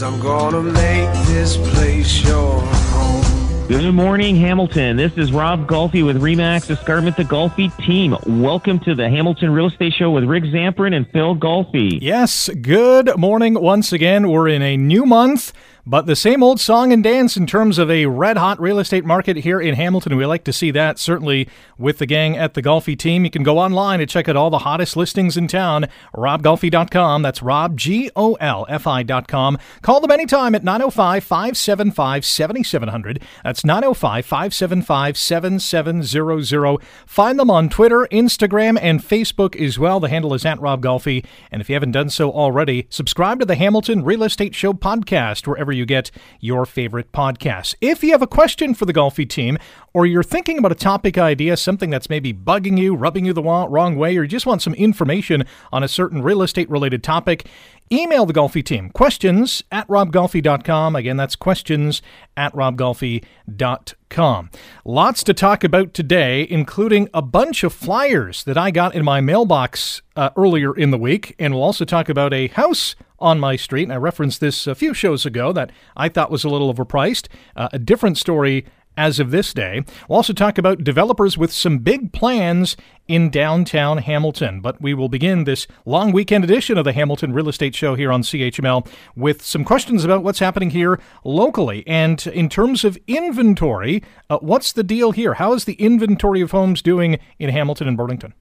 [0.00, 3.68] Cause I'm gonna make this place your home.
[3.68, 4.96] Good morning, Hamilton.
[4.96, 8.16] This is Rob Golfi with Remax Escarpment, the Golfi team.
[8.24, 11.98] Welcome to the Hamilton Real Estate Show with Rick Zamperin and Phil Golfi.
[12.00, 14.30] Yes, good morning once again.
[14.30, 15.52] We're in a new month.
[15.90, 19.04] But the same old song and dance in terms of a red hot real estate
[19.04, 20.16] market here in Hamilton.
[20.16, 23.24] We like to see that certainly with the gang at the Golfi team.
[23.24, 25.88] You can go online and check out all the hottest listings in town.
[26.14, 27.22] RobGolfi.com.
[27.22, 29.58] That's Rob, G O L F I.com.
[29.82, 33.20] Call them anytime at 905 575 7700.
[33.42, 36.78] That's 905 575 7700.
[37.04, 39.98] Find them on Twitter, Instagram, and Facebook as well.
[39.98, 41.24] The handle is at Rob Golfi.
[41.50, 45.48] And if you haven't done so already, subscribe to the Hamilton Real Estate Show podcast
[45.48, 47.74] wherever you get your favorite podcasts.
[47.80, 49.58] If you have a question for the Golfi team,
[49.92, 53.42] or you're thinking about a topic idea, something that's maybe bugging you, rubbing you the
[53.42, 57.46] wrong way, or you just want some information on a certain real estate related topic,
[57.92, 58.90] email the Golfi team.
[58.90, 60.94] Questions at robgolfi.com.
[60.94, 62.02] Again, that's questions
[62.36, 64.50] at robgolfi.com.
[64.84, 69.20] Lots to talk about today, including a bunch of flyers that I got in my
[69.20, 71.34] mailbox uh, earlier in the week.
[71.38, 73.84] And we'll also talk about a house on my street.
[73.84, 77.28] And I referenced this a few shows ago that I thought was a little overpriced.
[77.56, 79.82] Uh, a different story as of this day.
[80.08, 82.76] We'll also talk about developers with some big plans
[83.08, 84.60] in downtown Hamilton.
[84.60, 88.12] But we will begin this long weekend edition of the Hamilton Real Estate Show here
[88.12, 91.82] on CHML with some questions about what's happening here locally.
[91.86, 95.34] And in terms of inventory, uh, what's the deal here?
[95.34, 98.34] How is the inventory of homes doing in Hamilton and Burlington?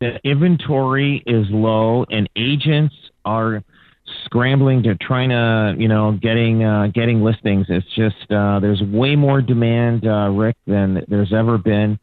[0.00, 2.94] The inventory is low, and agents
[3.24, 3.62] are
[4.24, 7.66] scrambling to trying to you know getting uh, getting listings.
[7.68, 11.98] It's just uh, there's way more demand, uh, Rick, than there's ever been.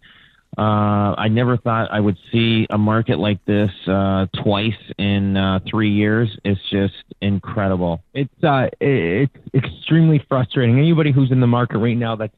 [0.57, 5.59] Uh, I never thought I would see a market like this uh, twice in uh,
[5.69, 6.29] three years.
[6.43, 8.03] It's just incredible.
[8.13, 10.77] It's uh, it's extremely frustrating.
[10.77, 12.35] Anybody who's in the market right now that's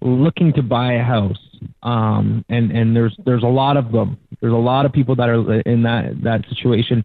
[0.00, 1.38] looking to buy a house,
[1.82, 4.16] um, and and there's there's a lot of them.
[4.40, 7.04] There's a lot of people that are in that that situation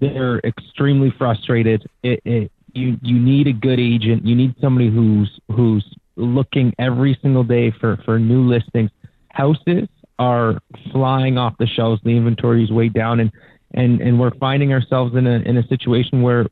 [0.00, 1.88] they're extremely frustrated.
[2.02, 4.26] It, it, you you need a good agent.
[4.26, 5.84] You need somebody who's who's
[6.16, 8.90] looking every single day for for new listings.
[9.30, 10.58] Houses are
[10.92, 12.00] flying off the shelves.
[12.04, 13.32] The inventory is way down, and
[13.72, 16.46] and and we're finding ourselves in a in a situation where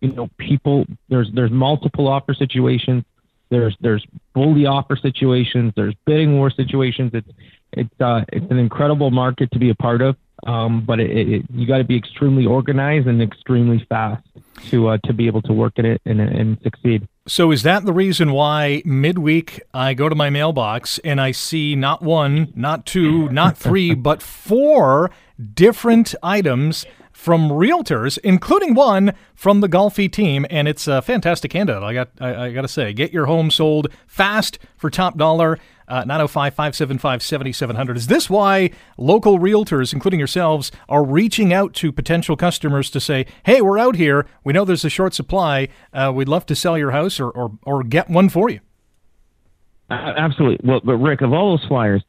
[0.00, 3.04] you know people there's there's multiple offer situations.
[3.50, 4.04] There's there's
[4.34, 5.72] bully offer situations.
[5.76, 7.12] There's bidding war situations.
[7.14, 7.28] It's
[7.72, 10.16] it's uh it's an incredible market to be a part of.
[10.44, 14.26] Um, but it, it, you got to be extremely organized and extremely fast
[14.70, 17.06] to uh, to be able to work in it and, and succeed.
[17.28, 21.76] So is that the reason why midweek I go to my mailbox and I see
[21.76, 25.12] not one, not two, not three, but four
[25.54, 31.84] different items from realtors, including one from the Golfi team, and it's a fantastic handout.
[31.84, 35.58] I got I, I got to say, get your home sold fast for top dollar.
[35.88, 37.96] Uh, 905 575 7700.
[37.96, 43.26] Is this why local realtors, including yourselves, are reaching out to potential customers to say,
[43.44, 44.26] hey, we're out here.
[44.44, 45.68] We know there's a short supply.
[45.92, 48.60] Uh, we'd love to sell your house or, or, or get one for you?
[49.90, 50.66] Absolutely.
[50.66, 52.02] Well, but Rick, of all those flyers,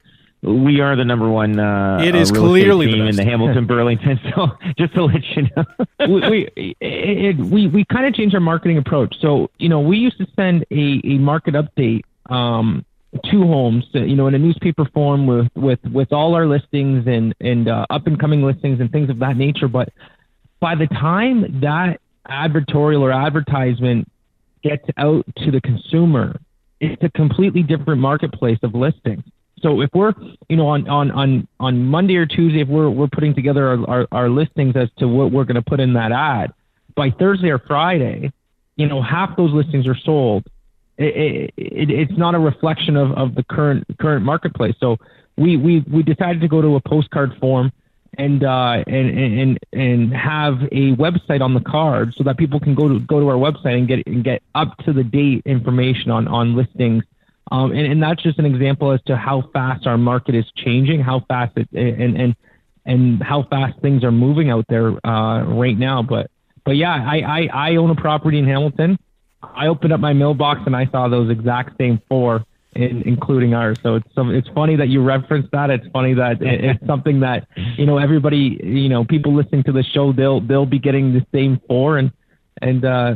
[0.43, 1.57] we are the number one.
[1.59, 4.19] Uh, it is uh, clearly team the in the Hamilton Burlington.
[4.35, 4.47] So
[4.77, 5.65] just to let you know,
[5.99, 9.15] we we it, we, we kind of changed our marketing approach.
[9.21, 12.85] So you know, we used to send a, a market update um,
[13.31, 17.35] to homes, you know, in a newspaper form with with with all our listings and
[17.39, 19.67] and uh, up and coming listings and things of that nature.
[19.67, 19.89] But
[20.59, 24.09] by the time that advertorial or advertisement
[24.63, 26.39] gets out to the consumer,
[26.79, 29.23] it's a completely different marketplace of listings.
[29.61, 30.13] So if we're,
[30.49, 33.89] you know, on on on on Monday or Tuesday, if we're we're putting together our,
[33.89, 36.53] our, our listings as to what we're going to put in that ad,
[36.95, 38.31] by Thursday or Friday,
[38.75, 40.45] you know, half those listings are sold.
[40.97, 44.75] It, it, it's not a reflection of, of the current current marketplace.
[44.79, 44.97] So
[45.37, 47.71] we, we we decided to go to a postcard form
[48.17, 52.75] and uh, and and and have a website on the card so that people can
[52.75, 56.11] go to go to our website and get and get up to the date information
[56.11, 57.03] on on listings
[57.51, 61.01] um, and, and that's just an example as to how fast our market is changing,
[61.01, 62.35] how fast it and and
[62.85, 66.01] and how fast things are moving out there uh, right now.
[66.01, 66.31] But
[66.63, 68.97] but yeah, I, I I own a property in Hamilton.
[69.55, 72.45] I opened up my mailbox and I saw those exact same four,
[72.75, 73.77] in, including ours.
[73.83, 75.69] So it's some, it's funny that you referenced that.
[75.69, 77.47] It's funny that it, it's something that
[77.77, 81.25] you know everybody, you know, people listening to the show, they'll they'll be getting the
[81.33, 82.11] same four, and
[82.61, 83.15] and uh,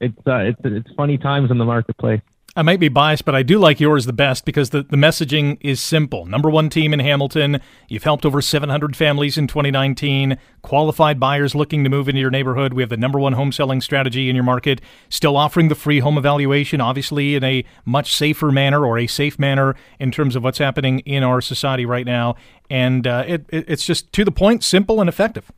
[0.00, 2.20] it's uh, it's it's funny times in the marketplace.
[2.56, 5.58] I might be biased, but I do like yours the best because the, the messaging
[5.60, 6.24] is simple.
[6.24, 7.60] Number one team in Hamilton.
[7.88, 10.38] You've helped over 700 families in 2019.
[10.62, 12.72] Qualified buyers looking to move into your neighborhood.
[12.72, 14.80] We have the number one home selling strategy in your market.
[15.08, 19.36] Still offering the free home evaluation, obviously in a much safer manner or a safe
[19.36, 22.36] manner in terms of what's happening in our society right now.
[22.70, 25.50] And uh, it, it, it's just to the point, simple, and effective.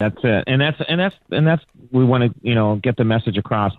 [0.00, 3.04] That's it, and that's and that's and that's we want to you know get the
[3.04, 3.72] message across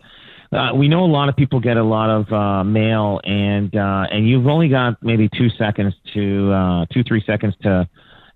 [0.52, 4.06] uh, we know a lot of people get a lot of uh, mail, and uh,
[4.12, 7.88] and you've only got maybe two seconds to uh, two three seconds to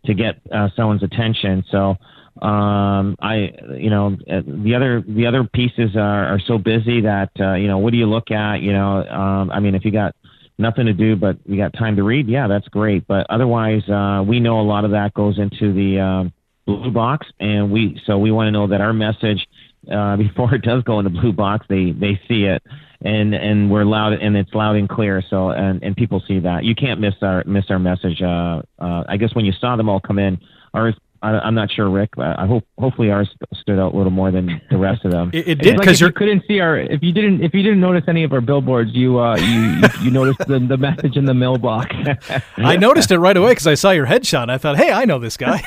[0.05, 1.63] to get uh, someone's attention.
[1.71, 1.95] So
[2.41, 7.29] um, I you know uh, the other the other pieces are, are so busy that
[7.39, 8.61] uh, you know what do you look at?
[8.61, 10.15] You know, um, I mean if you got
[10.57, 13.07] nothing to do but you got time to read, yeah, that's great.
[13.07, 16.29] But otherwise, uh, we know a lot of that goes into the uh,
[16.65, 19.47] blue box, and we so we want to know that our message
[19.89, 22.63] uh, before it does go in the blue box, they they see it,
[23.03, 25.23] and and we're loud and it's loud and clear.
[25.29, 26.63] So and and people see that.
[26.63, 28.21] You can't miss our miss our message.
[28.21, 30.39] Uh, uh, I guess when you saw them all come in,
[30.73, 32.11] ours I, am not sure, Rick.
[32.17, 35.29] I hope hopefully ours stood out a little more than the rest of them.
[35.33, 36.77] it, it did because like you couldn't see our.
[36.77, 40.11] If you didn't if you didn't notice any of our billboards, you uh you you
[40.11, 41.95] noticed the, the message in the mailbox.
[42.57, 44.49] I noticed it right away because I saw your headshot.
[44.49, 45.61] I thought, hey, I know this guy.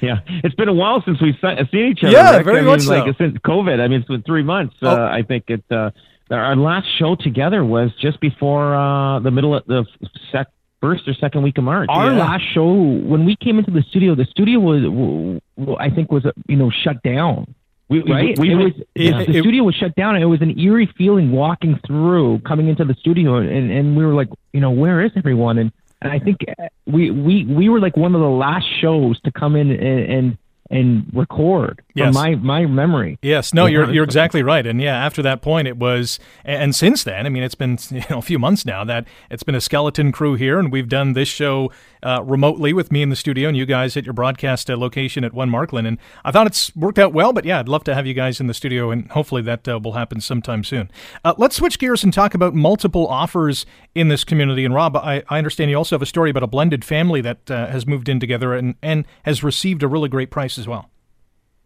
[0.00, 2.12] yeah, it's been a while since we've seen each other.
[2.12, 2.44] Yeah, Rick.
[2.44, 2.94] very I much mean, so.
[2.94, 4.76] Like since COVID, I mean, it's been three months.
[4.80, 5.02] Uh, oh.
[5.02, 5.64] Uh, I think it.
[5.70, 5.90] Uh,
[6.30, 9.86] our last show together was just before uh, the middle of the
[10.30, 10.48] sec
[10.80, 11.88] first or second week of March.
[11.90, 12.18] Our yeah.
[12.18, 15.40] last show, when we came into the studio, the studio was,
[15.78, 17.54] I think, was you know shut down.
[17.88, 18.38] We, right?
[18.38, 19.24] We, we, it was yeah.
[19.24, 22.84] the studio was shut down, and it was an eerie feeling walking through, coming into
[22.84, 25.58] the studio, and and we were like, you know, where is everyone?
[25.58, 25.72] And
[26.02, 29.32] and I think uh, we we we were like one of the last shows to
[29.32, 30.38] come in and, and
[30.70, 32.14] and record yes.
[32.14, 33.18] my my memory.
[33.22, 34.66] Yes, no, you're you're exactly right.
[34.66, 38.02] And yeah, after that point, it was, and since then, I mean, it's been you
[38.10, 41.14] know a few months now that it's been a skeleton crew here, and we've done
[41.14, 41.70] this show
[42.02, 45.24] uh, remotely with me in the studio and you guys at your broadcast uh, location
[45.24, 45.86] at One Markland.
[45.86, 48.40] And I thought it's worked out well, but yeah, I'd love to have you guys
[48.40, 50.90] in the studio, and hopefully that uh, will happen sometime soon.
[51.24, 54.64] Uh, let's switch gears and talk about multiple offers in this community.
[54.64, 57.50] And Rob, I, I understand you also have a story about a blended family that
[57.50, 60.90] uh, has moved in together and, and has received a really great price as well.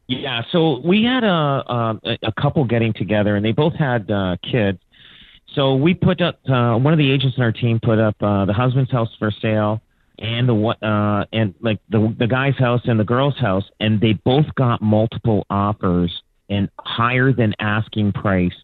[0.09, 4.37] Yeah, so we had a a, a couple getting together, and they both had uh,
[4.43, 4.79] kids.
[5.55, 8.45] So we put up uh, one of the agents in our team put up uh,
[8.45, 9.81] the husband's house for sale,
[10.19, 14.13] and the uh, and like the the guy's house and the girl's house, and they
[14.13, 18.55] both got multiple offers and higher than asking price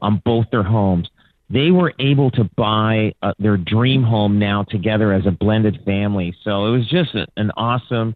[0.00, 1.08] on both their homes.
[1.50, 6.34] They were able to buy uh, their dream home now together as a blended family.
[6.44, 8.14] So it was just a, an awesome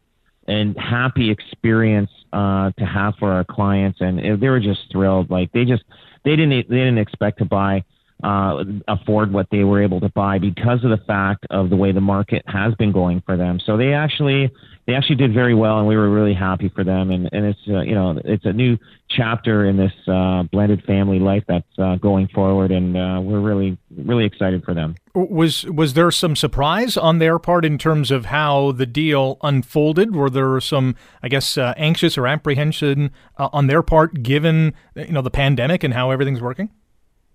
[0.48, 5.30] and happy experience uh, to have for our clients, and they were just thrilled.
[5.30, 5.84] Like they just
[6.24, 7.84] they didn't they didn't expect to buy
[8.22, 11.92] uh, afford what they were able to buy because of the fact of the way
[11.92, 13.60] the market has been going for them.
[13.64, 14.50] So they actually
[14.86, 17.10] they actually did very well, and we were really happy for them.
[17.10, 18.78] And and it's uh, you know it's a new
[19.10, 23.76] chapter in this uh, blended family life that's uh, going forward, and uh, we're really
[23.94, 24.94] really excited for them.
[25.14, 30.16] Was was there some surprise on their part in terms of how the deal unfolded?
[30.16, 35.12] Were there some, I guess, uh, anxious or apprehension uh, on their part, given you
[35.12, 36.70] know the pandemic and how everything's working?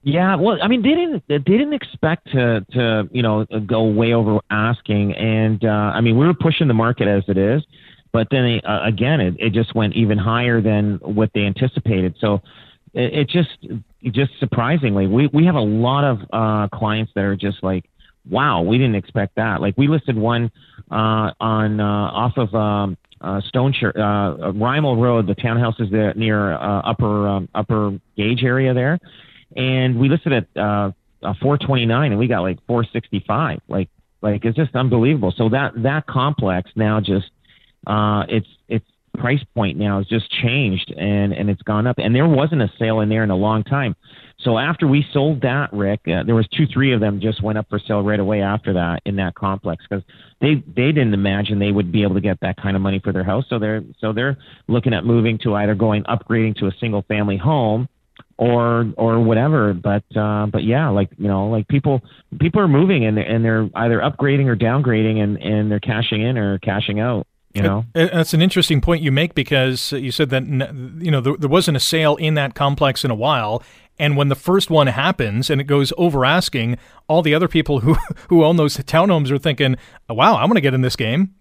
[0.04, 4.14] Yeah, well, I mean, they didn't they didn't expect to to you know go way
[4.14, 7.62] over asking, and uh, I mean, we were pushing the market as it is,
[8.12, 12.16] but then they, uh, again, it, it just went even higher than what they anticipated.
[12.20, 12.42] So
[12.94, 13.50] it, it just
[14.06, 17.86] just surprisingly, we we have a lot of uh, clients that are just like,
[18.28, 19.62] wow, we didn't expect that.
[19.62, 20.52] Like we listed one
[20.90, 22.54] uh, on uh, off of.
[22.56, 28.00] Um, uh, Stone uh, Rymal Road, the townhouse is there near uh, upper um, upper
[28.18, 28.98] Gage area there,
[29.56, 30.92] and we listed at uh,
[31.24, 33.90] uh, 429 and we got like 465 like
[34.22, 35.34] like it's just unbelievable.
[35.36, 37.30] So that that complex now just
[37.88, 38.86] uh it's it's
[39.18, 41.98] price point now has just changed and and it's gone up.
[41.98, 43.96] And there wasn't a sale in there in a long time.
[44.40, 47.58] So after we sold that rick uh, there was two three of them just went
[47.58, 50.04] up for sale right away after that in that complex because
[50.40, 53.12] they they didn't imagine they would be able to get that kind of money for
[53.12, 53.46] their house.
[53.50, 57.38] So they're so they're looking at moving to either going upgrading to a single family
[57.38, 57.88] home
[58.42, 59.74] or or whatever.
[59.74, 62.02] But uh, but yeah, like you know, like people
[62.40, 66.24] people are moving and they're, and they're either upgrading or downgrading and and they're cashing
[66.24, 67.28] in or cashing out.
[67.54, 71.36] You know, that's an interesting point you make because you said that you know there,
[71.38, 73.62] there wasn't a sale in that complex in a while,
[74.00, 76.78] and when the first one happens and it goes over asking,
[77.10, 77.96] all the other people who
[78.30, 79.76] who own those townhomes are thinking,
[80.10, 81.36] "Wow, I want to get in this game."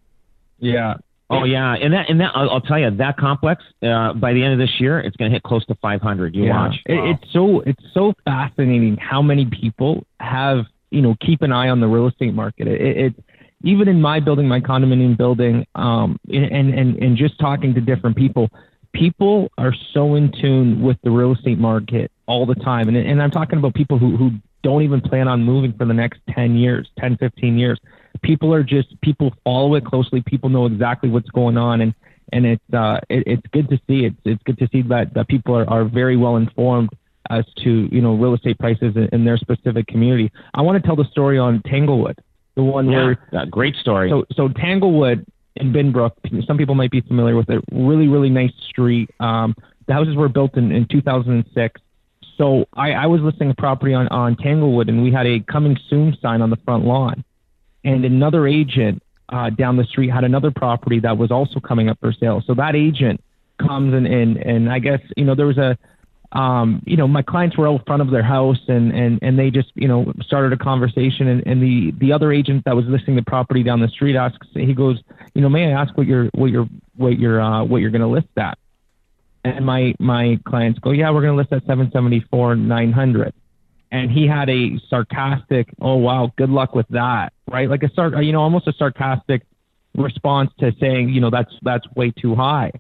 [0.59, 0.97] Yeah.
[1.31, 4.43] Oh yeah, and that and that I'll, I'll tell you that complex uh, by the
[4.43, 6.35] end of this year it's going to hit close to 500.
[6.35, 6.67] You yeah.
[6.67, 6.75] watch.
[6.87, 11.69] It, It's so it's so fascinating how many people have you know keep an eye
[11.69, 12.67] on the real estate market.
[12.67, 13.25] It, it, it
[13.63, 18.17] even in my building, my condominium building, um, and and and just talking to different
[18.17, 18.49] people,
[18.93, 22.89] people are so in tune with the real estate market all the time.
[22.89, 24.31] And and I'm talking about people who who
[24.63, 27.81] don't even plan on moving for the next 10 years, 10, 15 years.
[28.23, 30.23] People are just people follow it closely.
[30.23, 31.95] People know exactly what's going on, and
[32.33, 34.05] and it's uh it, it's good to see.
[34.05, 36.91] It's it's good to see that that people are, are very well informed
[37.29, 40.33] as to you know real estate prices in, in their specific community.
[40.55, 42.19] I want to tell the story on Tanglewood,
[42.57, 44.11] the one yeah, where uh, great story.
[44.11, 45.25] so so Tanglewood
[45.57, 46.13] in Binbrook,
[46.47, 47.63] some people might be familiar with it.
[47.73, 49.11] Really, really nice street.
[49.21, 49.55] Um,
[49.87, 51.81] the houses were built in, in 2006.
[52.39, 55.77] So I, I was listing a property on, on Tanglewood, and we had a coming
[55.89, 57.25] soon sign on the front lawn.
[57.85, 61.99] And another agent uh, down the street had another property that was also coming up
[62.01, 62.43] for sale.
[62.47, 63.23] So that agent
[63.59, 65.79] comes and, and, and I guess, you know, there was a,
[66.33, 69.51] um, you know, my clients were out front of their house and, and, and they
[69.51, 73.17] just, you know, started a conversation and, and the, the other agent that was listing
[73.17, 75.01] the property down the street asks, he goes,
[75.35, 78.01] you know, may I ask what you're, what you're, what you're, uh, what you're going
[78.03, 78.59] to list that
[79.45, 83.35] And my, my clients go, yeah, we're going to list at 774, 900.
[83.93, 87.69] And he had a sarcastic, oh wow, good luck with that, right?
[87.69, 89.43] Like a sar, you know, almost a sarcastic
[89.97, 92.71] response to saying, you know, that's, that's way too high.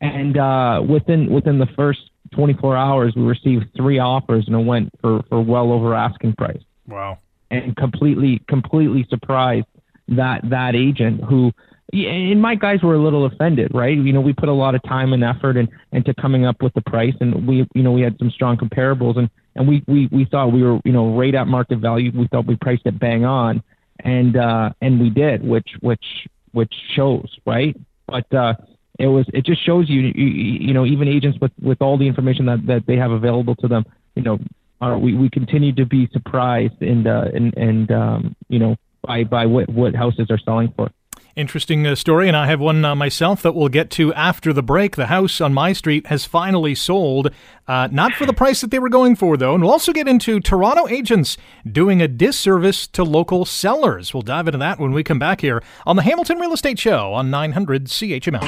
[0.00, 2.00] And, uh, within, within the first
[2.34, 6.62] 24 hours, we received three offers and it went for, for well over asking price
[6.86, 7.18] Wow.
[7.50, 9.66] and completely, completely surprised
[10.08, 11.52] that that agent who,
[11.92, 13.96] and my guys were a little offended, right?
[13.96, 16.74] You know, we put a lot of time and effort and into coming up with
[16.74, 20.08] the price, and we, you know, we had some strong comparables, and and we we
[20.10, 22.10] we thought we were, you know, right at market value.
[22.14, 23.62] We thought we priced it bang on,
[24.00, 26.04] and uh, and we did, which which
[26.52, 27.76] which shows, right?
[28.06, 28.54] But uh,
[28.98, 32.06] it was it just shows you, you, you know, even agents with with all the
[32.06, 33.84] information that that they have available to them,
[34.14, 34.38] you know,
[34.80, 39.24] are we we continue to be surprised and uh, and and um, you know by
[39.24, 40.90] by what what houses are selling for.
[41.36, 44.62] Interesting uh, story, and I have one uh, myself that we'll get to after the
[44.62, 44.94] break.
[44.94, 47.32] The house on my street has finally sold,
[47.66, 49.52] uh, not for the price that they were going for, though.
[49.52, 51.36] And we'll also get into Toronto agents
[51.68, 54.14] doing a disservice to local sellers.
[54.14, 57.12] We'll dive into that when we come back here on the Hamilton Real Estate Show
[57.12, 58.42] on 900 CHML.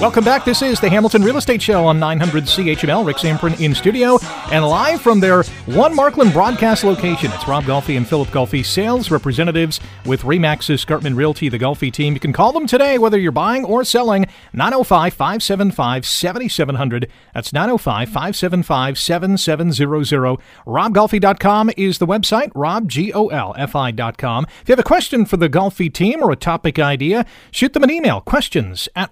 [0.00, 0.46] Welcome back.
[0.46, 3.04] This is the Hamilton Real Estate Show on 900 CHML.
[3.04, 4.18] Rick Zamperin in studio
[4.50, 7.30] and live from their One Markland broadcast location.
[7.34, 12.14] It's Rob Golfi and Philip Golfi, sales representatives with Remax Escarpment Realty, the Golfi team.
[12.14, 14.24] You can call them today, whether you're buying or selling.
[14.54, 17.10] 905 575 7700.
[17.34, 20.38] That's 905 575 7700.
[20.66, 22.50] RobGolfi.com is the website.
[22.54, 24.46] Rob, G O L F I.com.
[24.62, 27.84] If you have a question for the Golfi team or a topic idea, shoot them
[27.84, 28.22] an email.
[28.22, 29.10] Questions at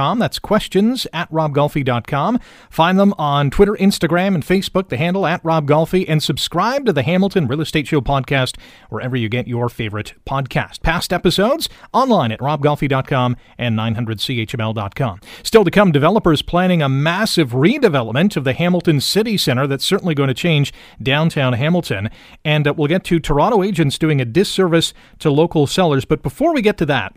[0.00, 2.40] That's questions at RobGolfi.com.
[2.70, 6.92] Find them on Twitter, Instagram, and Facebook, the handle at Rob Golfi, and subscribe to
[6.92, 8.56] the Hamilton Real Estate Show podcast
[8.88, 10.82] wherever you get your favorite podcast.
[10.82, 15.20] Past episodes online at RobGolfi.com and 900CHML.com.
[15.42, 20.14] Still to come, developers planning a massive redevelopment of the Hamilton City Center that's certainly
[20.14, 22.08] going to change downtown Hamilton.
[22.44, 26.04] And uh, we'll get to Toronto agents doing a disservice to local sellers.
[26.04, 27.14] But before we get to that,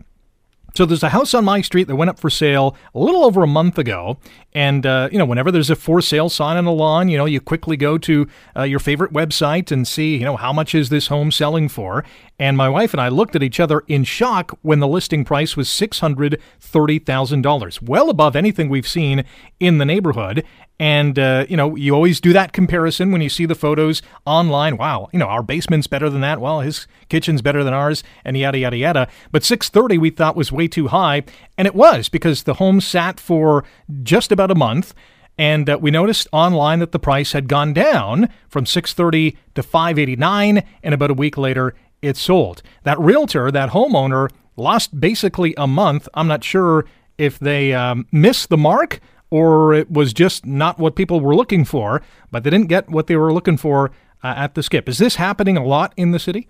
[0.76, 3.42] so there's a house on my street that went up for sale a little over
[3.42, 4.18] a month ago,
[4.52, 7.24] and uh, you know whenever there's a for sale sign on the lawn, you know
[7.24, 8.26] you quickly go to
[8.56, 12.04] uh, your favorite website and see you know how much is this home selling for.
[12.36, 15.56] And my wife and I looked at each other in shock when the listing price
[15.56, 19.24] was six hundred thirty thousand dollars, well above anything we've seen
[19.60, 20.44] in the neighborhood.
[20.80, 24.76] And, uh, you know, you always do that comparison when you see the photos online.
[24.76, 26.40] Wow, you know, our basement's better than that.
[26.40, 29.08] Well, his kitchen's better than ours, and yada, yada, yada.
[29.30, 31.22] But 630 we thought was way too high.
[31.56, 33.64] And it was because the home sat for
[34.02, 34.94] just about a month.
[35.38, 40.62] And uh, we noticed online that the price had gone down from 630 to 589.
[40.82, 42.62] And about a week later, it sold.
[42.82, 46.08] That realtor, that homeowner, lost basically a month.
[46.14, 46.84] I'm not sure
[47.16, 49.00] if they um, missed the mark
[49.30, 53.06] or it was just not what people were looking for, but they didn't get what
[53.06, 53.90] they were looking for
[54.22, 54.88] uh, at the skip.
[54.88, 56.48] Is this happening a lot in the city?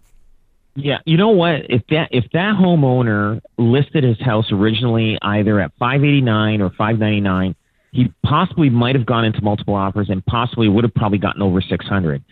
[0.76, 1.71] Yeah, you know what?
[1.71, 7.54] If that if that homeowner listed his house originally either at 589 or 599,
[7.93, 11.61] he possibly might have gone into multiple offers and possibly would have probably gotten over
[11.61, 12.25] 600.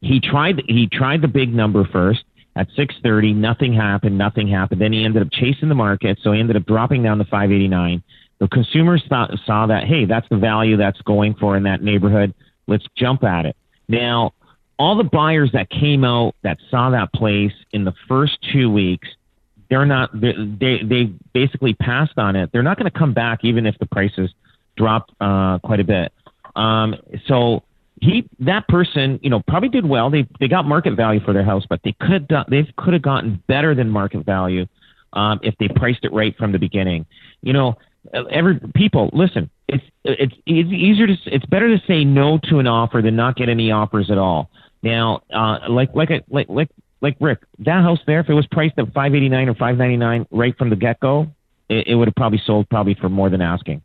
[0.00, 2.24] He tried he tried the big number first
[2.56, 3.34] at 630.
[3.34, 4.16] Nothing happened.
[4.16, 4.80] Nothing happened.
[4.80, 8.02] Then he ended up chasing the market, so he ended up dropping down to 589.
[8.40, 12.34] The consumers saw that hey, that's the value that's going for in that neighborhood.
[12.66, 13.56] Let's jump at it.
[13.88, 14.32] Now,
[14.78, 19.08] all the buyers that came out that saw that place in the first two weeks
[19.70, 22.50] they're not they they basically passed on it.
[22.52, 24.30] They're not going to come back even if the prices
[24.76, 26.12] drop uh, quite a bit.
[26.56, 27.62] Um, so
[28.00, 30.10] he that person you know probably did well.
[30.10, 33.42] They they got market value for their house, but they could they could have gotten
[33.46, 34.66] better than market value
[35.12, 37.06] um, if they priced it right from the beginning.
[37.42, 37.78] You know,
[38.30, 39.50] every people listen.
[39.68, 43.36] It's it's it's easier to it's better to say no to an offer than not
[43.36, 44.50] get any offers at all.
[44.82, 48.46] Now, uh, like like I, like like like Rick, that house there, if it was
[48.46, 51.28] priced at five eighty nine or five ninety nine right from the get go,
[51.68, 53.82] it, it would have probably sold probably for more than asking.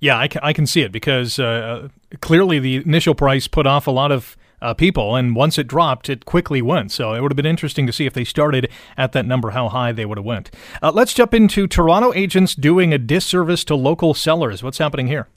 [0.00, 1.88] Yeah, I can, I can see it because uh,
[2.20, 6.08] clearly the initial price put off a lot of uh, people, and once it dropped,
[6.08, 6.92] it quickly went.
[6.92, 9.68] So it would have been interesting to see if they started at that number, how
[9.68, 10.50] high they would have went.
[10.80, 14.62] Uh, let's jump into Toronto agents doing a disservice to local sellers.
[14.62, 15.28] What's happening here?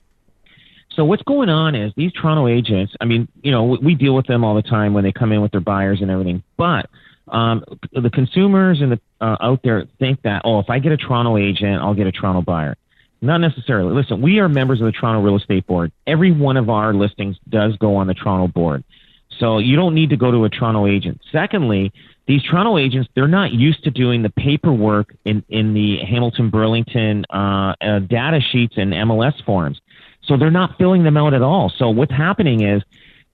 [0.94, 2.94] So what's going on is these Toronto agents.
[3.00, 5.42] I mean, you know, we deal with them all the time when they come in
[5.42, 6.88] with their buyers and everything, but
[7.28, 10.96] um, the consumers and the uh, out there think that oh, if I get a
[10.96, 12.76] Toronto agent, I'll get a Toronto buyer.
[13.20, 13.94] Not necessarily.
[13.94, 15.90] Listen, we are members of the Toronto Real Estate Board.
[16.06, 18.84] Every one of our listings does go on the Toronto board.
[19.38, 21.20] So you don't need to go to a Toronto agent.
[21.30, 21.92] Secondly,
[22.26, 27.24] these Toronto agents, they're not used to doing the paperwork in, in the Hamilton Burlington
[27.30, 29.80] uh, uh, data sheets and MLS forms.
[30.24, 31.72] So they're not filling them out at all.
[31.78, 32.82] So what's happening is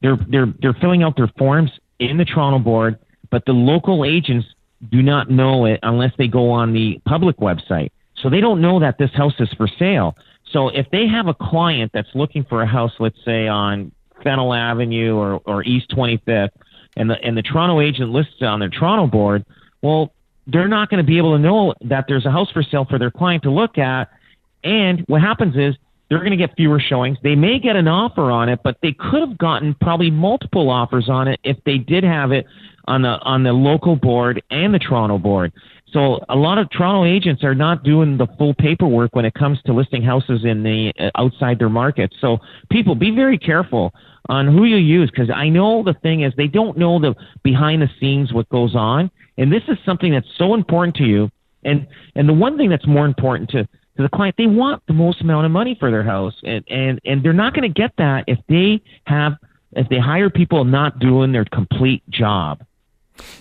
[0.02, 2.98] they're, they're, they're filling out their forms in the Toronto board
[3.32, 4.46] but the local agents
[4.90, 7.90] do not know it unless they go on the public website.
[8.16, 10.16] So they don't know that this house is for sale.
[10.52, 13.90] So if they have a client that's looking for a house, let's say on
[14.22, 16.50] Fennell Avenue or, or East 25th,
[16.96, 19.44] and the and the Toronto agent lists it on their Toronto board,
[19.82, 20.12] well,
[20.46, 22.98] they're not going to be able to know that there's a house for sale for
[22.98, 24.10] their client to look at.
[24.64, 25.74] And what happens is
[26.08, 27.18] they're going to get fewer showings.
[27.22, 31.08] They may get an offer on it, but they could have gotten probably multiple offers
[31.08, 32.46] on it if they did have it
[32.86, 35.52] on the on the local board and the Toronto board.
[35.92, 39.60] So a lot of Toronto agents are not doing the full paperwork when it comes
[39.66, 42.14] to listing houses in the uh, outside their market.
[42.20, 42.38] So
[42.70, 43.92] people be very careful
[44.28, 47.82] on who you use because I know the thing is they don't know the behind
[47.82, 51.30] the scenes what goes on, and this is something that's so important to you.
[51.64, 54.94] And and the one thing that's more important to to the client, they want the
[54.94, 57.92] most amount of money for their house, and and and they're not going to get
[57.98, 59.34] that if they have
[59.72, 62.64] if they hire people not doing their complete job.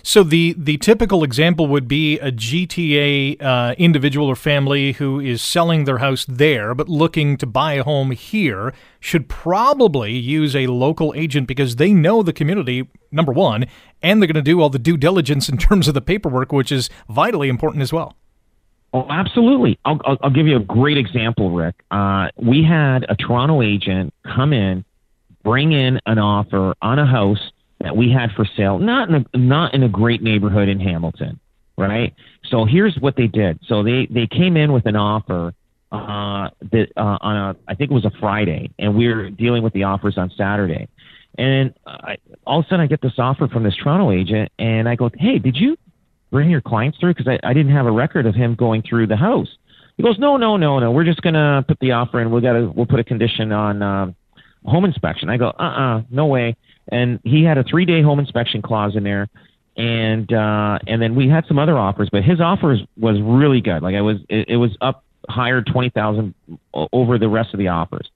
[0.02, 5.42] So the the typical example would be a GTA uh, individual or family who is
[5.42, 10.66] selling their house there but looking to buy a home here should probably use a
[10.68, 13.66] local agent because they know the community number one,
[14.02, 16.72] and they're going to do all the due diligence in terms of the paperwork, which
[16.72, 18.16] is vitally important as well.
[18.94, 19.78] Oh, absolutely.
[19.84, 21.76] I'll, I'll, I'll give you a great example, Rick.
[21.90, 24.84] Uh, we had a Toronto agent come in,
[25.42, 29.36] bring in an offer on a house that we had for sale, not in a,
[29.36, 31.38] not in a great neighborhood in Hamilton,
[31.76, 32.14] right?
[32.48, 33.58] So here's what they did.
[33.66, 35.52] So they they came in with an offer
[35.90, 39.62] uh, that uh, on a I think it was a Friday, and we were dealing
[39.62, 40.88] with the offers on Saturday.
[41.38, 42.16] And I,
[42.46, 45.10] all of a sudden, I get this offer from this Toronto agent, and I go,
[45.18, 45.76] "Hey, did you
[46.30, 47.14] bring your clients through?
[47.14, 49.48] Because I, I didn't have a record of him going through the house."
[49.96, 50.92] He goes, "No, no, no, no.
[50.92, 52.30] We're just gonna put the offer in.
[52.30, 54.14] We got to we'll put a condition on um,
[54.64, 56.56] home inspection." I go, "Uh, uh-uh, uh no way."
[56.88, 59.28] And he had a three day home inspection clause in there.
[59.76, 63.82] And uh and then we had some other offers but his offers was really good.
[63.82, 66.34] Like i was it, it was up higher 20,000
[66.92, 68.10] over the rest of the offers.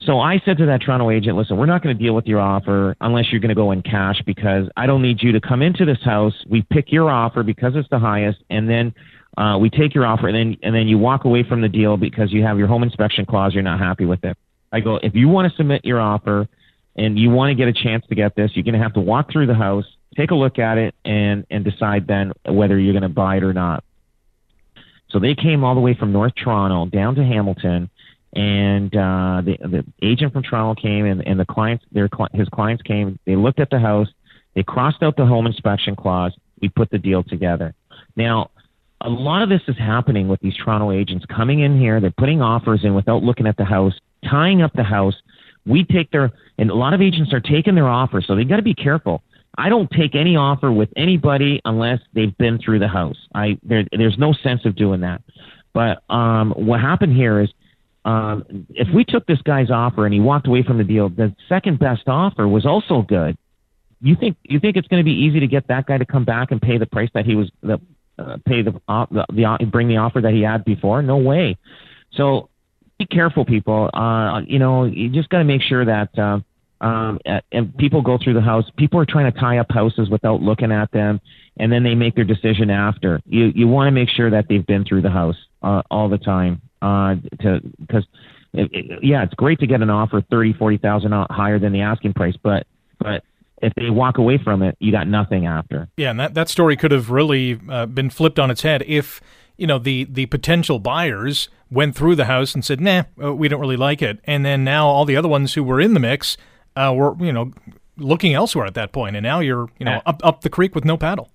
[0.00, 2.40] So i said to that toronto agent listen we're not going to deal with your
[2.40, 5.62] offer unless you're going to go in cash because i don't need you to come
[5.62, 6.34] into this house.
[6.48, 8.94] We pick your offer because it's the highest and then
[9.36, 11.96] uh, we take your offer and then and then you walk away from the deal
[11.96, 13.54] because you have your home inspection clause.
[13.54, 14.36] You're not happy with it.
[14.72, 16.48] I go if you want to submit your offer
[16.96, 19.00] and you want to get a chance to get this, you're going to have to
[19.00, 19.84] walk through the house,
[20.16, 23.44] take a look at it, and and decide then whether you're going to buy it
[23.44, 23.84] or not.
[25.10, 27.90] So they came all the way from North Toronto down to Hamilton,
[28.32, 32.82] and uh, the the agent from Toronto came, and, and the clients, their his clients
[32.82, 33.18] came.
[33.26, 34.08] They looked at the house,
[34.54, 36.34] they crossed out the home inspection clause.
[36.60, 37.74] We put the deal together.
[38.16, 38.50] Now,
[39.00, 42.00] a lot of this is happening with these Toronto agents coming in here.
[42.00, 45.16] They're putting offers in without looking at the house, tying up the house
[45.66, 48.56] we take their, and a lot of agents are taking their offer, so they got
[48.56, 49.22] to be careful.
[49.56, 53.16] I don't take any offer with anybody unless they've been through the house.
[53.34, 55.22] I there, there's no sense of doing that.
[55.74, 57.50] But um, what happened here is
[58.04, 61.34] um, if we took this guy's offer and he walked away from the deal, the
[61.48, 63.36] second best offer was also good.
[64.00, 66.24] You think you think it's going to be easy to get that guy to come
[66.24, 67.78] back and pay the price that he was the
[68.18, 71.02] uh, pay the, uh, the the bring the offer that he had before?
[71.02, 71.56] No way.
[72.14, 72.48] So
[73.02, 73.90] be careful, people.
[73.92, 76.18] Uh, you know, you just got to make sure that.
[76.18, 76.40] Uh,
[76.80, 77.20] um,
[77.52, 78.64] and people go through the house.
[78.76, 81.20] People are trying to tie up houses without looking at them,
[81.56, 83.20] and then they make their decision after.
[83.24, 86.18] You you want to make sure that they've been through the house uh, all the
[86.18, 86.60] time.
[86.80, 88.04] Uh, to because
[88.52, 91.82] it, it, yeah, it's great to get an offer thirty, forty thousand higher than the
[91.82, 92.66] asking price, but
[92.98, 93.22] but
[93.62, 95.88] if they walk away from it, you got nothing after.
[95.96, 99.20] Yeah, and that that story could have really uh, been flipped on its head if
[99.62, 103.46] you know the the potential buyers went through the house and said, "Nah, uh, we
[103.46, 106.00] don't really like it," and then now all the other ones who were in the
[106.00, 106.36] mix
[106.74, 107.52] uh, were you know
[107.96, 110.84] looking elsewhere at that point, and now you're you know up up the creek with
[110.84, 111.30] no paddle.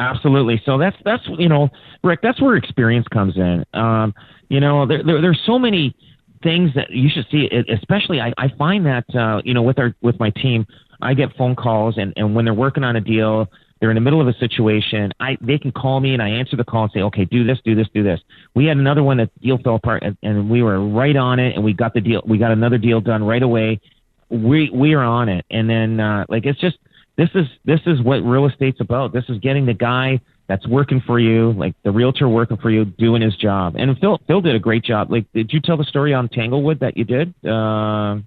[0.00, 0.60] Absolutely.
[0.66, 1.70] So that's that's you know,
[2.04, 3.64] Rick, that's where experience comes in.
[3.72, 4.12] Um,
[4.50, 5.96] you know, there, there there's so many
[6.42, 7.48] things that you should see.
[7.72, 10.66] Especially, I, I find that uh, you know with our with my team,
[11.00, 13.48] I get phone calls, and and when they're working on a deal,
[13.80, 15.12] they're in the middle of a situation.
[15.20, 17.58] I they can call me, and I answer the call and say, okay, do this,
[17.64, 18.20] do this, do this.
[18.54, 21.54] We had another one that deal fell apart, and, and we were right on it,
[21.54, 22.22] and we got the deal.
[22.24, 23.80] We got another deal done right away
[24.28, 25.44] we we are on it.
[25.50, 26.78] And then uh, like it's just
[27.16, 29.12] this is this is what real estate's about.
[29.12, 32.84] This is getting the guy that's working for you, like the realtor working for you,
[32.84, 33.74] doing his job.
[33.76, 35.10] And Phil Phil did a great job.
[35.10, 37.34] Like, did you tell the story on Tanglewood that you did?
[37.44, 38.20] Uh,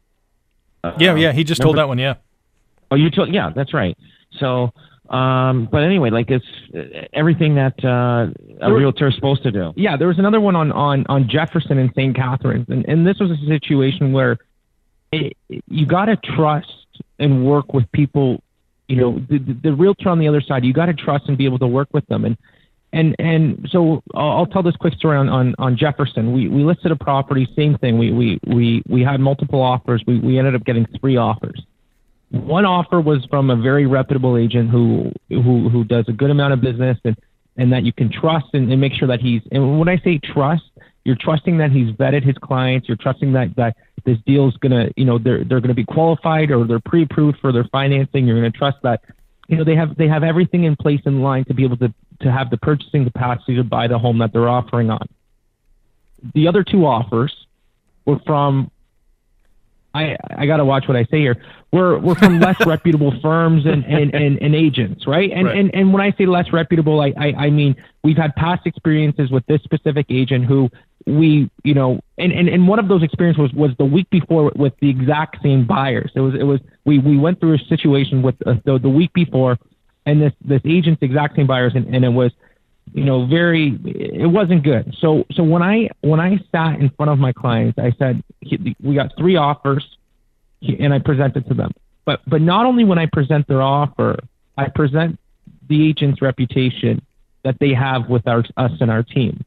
[0.97, 1.63] yeah, yeah, he just remember?
[1.63, 1.99] told that one.
[1.99, 2.15] Yeah.
[2.91, 3.33] Oh, you told?
[3.33, 3.97] Yeah, that's right.
[4.39, 4.71] So,
[5.09, 6.45] um, but anyway, like it's
[7.13, 8.27] everything that uh,
[8.61, 9.73] a realtor is supposed to do.
[9.75, 12.15] Yeah, there was another one on on on Jefferson and St.
[12.15, 14.37] Catharines, and and this was a situation where
[15.11, 15.35] it,
[15.67, 16.71] you got to trust
[17.17, 18.41] and work with people.
[18.87, 21.37] You know, the, the, the realtor on the other side, you got to trust and
[21.37, 22.25] be able to work with them.
[22.25, 22.37] And
[22.93, 26.33] and and so I'll, I'll tell this quick story on, on, on Jefferson.
[26.33, 27.97] We we listed a property, same thing.
[27.97, 30.03] We we we we had multiple offers.
[30.05, 31.61] We we ended up getting three offers.
[32.31, 36.53] One offer was from a very reputable agent who who who does a good amount
[36.53, 37.17] of business and
[37.57, 40.19] and that you can trust and, and make sure that he's and when I say
[40.19, 40.63] trust,
[41.05, 42.87] you're trusting that he's vetted his clients.
[42.87, 46.51] You're trusting that that this deal is gonna, you know, they're they're gonna be qualified
[46.51, 48.27] or they're pre-approved for their financing.
[48.27, 49.01] You're gonna trust that,
[49.47, 51.93] you know, they have they have everything in place in line to be able to
[52.21, 55.07] to have the purchasing capacity to buy the home that they're offering on.
[56.35, 57.33] The other two offers
[58.05, 58.69] were from
[59.93, 61.41] I I got to watch what I say here.
[61.71, 65.31] We're we're from less reputable firms and, and, and, and agents, right?
[65.31, 65.57] And, right.
[65.57, 69.31] and and when I say less reputable, I, I I mean we've had past experiences
[69.31, 70.69] with this specific agent who
[71.07, 74.51] we you know and, and, and one of those experiences was, was the week before
[74.55, 76.11] with the exact same buyers.
[76.15, 79.13] It was it was we, we went through a situation with uh, the the week
[79.13, 79.57] before,
[80.05, 82.31] and this this agent's exact same buyers, and, and it was
[82.93, 84.95] you know very it wasn't good.
[84.99, 88.23] So so when I when I sat in front of my clients, I said
[88.81, 89.85] we got three offers,
[90.61, 91.71] and I presented to them.
[92.05, 94.19] But but not only when I present their offer,
[94.57, 95.19] I present
[95.67, 97.01] the agent's reputation
[97.43, 99.45] that they have with our, us and our team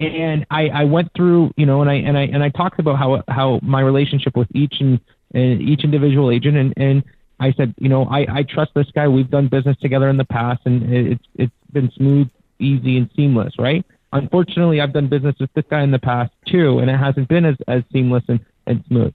[0.00, 2.98] and I, I went through, you know, and I and I and I talked about
[2.98, 5.00] how how my relationship with each and,
[5.32, 7.04] and each individual agent, and and
[7.38, 9.08] I said, you know, I I trust this guy.
[9.08, 13.54] We've done business together in the past, and it's it's been smooth, easy, and seamless,
[13.58, 13.84] right?
[14.12, 17.44] Unfortunately, I've done business with this guy in the past too, and it hasn't been
[17.44, 19.12] as as seamless and, and smooth.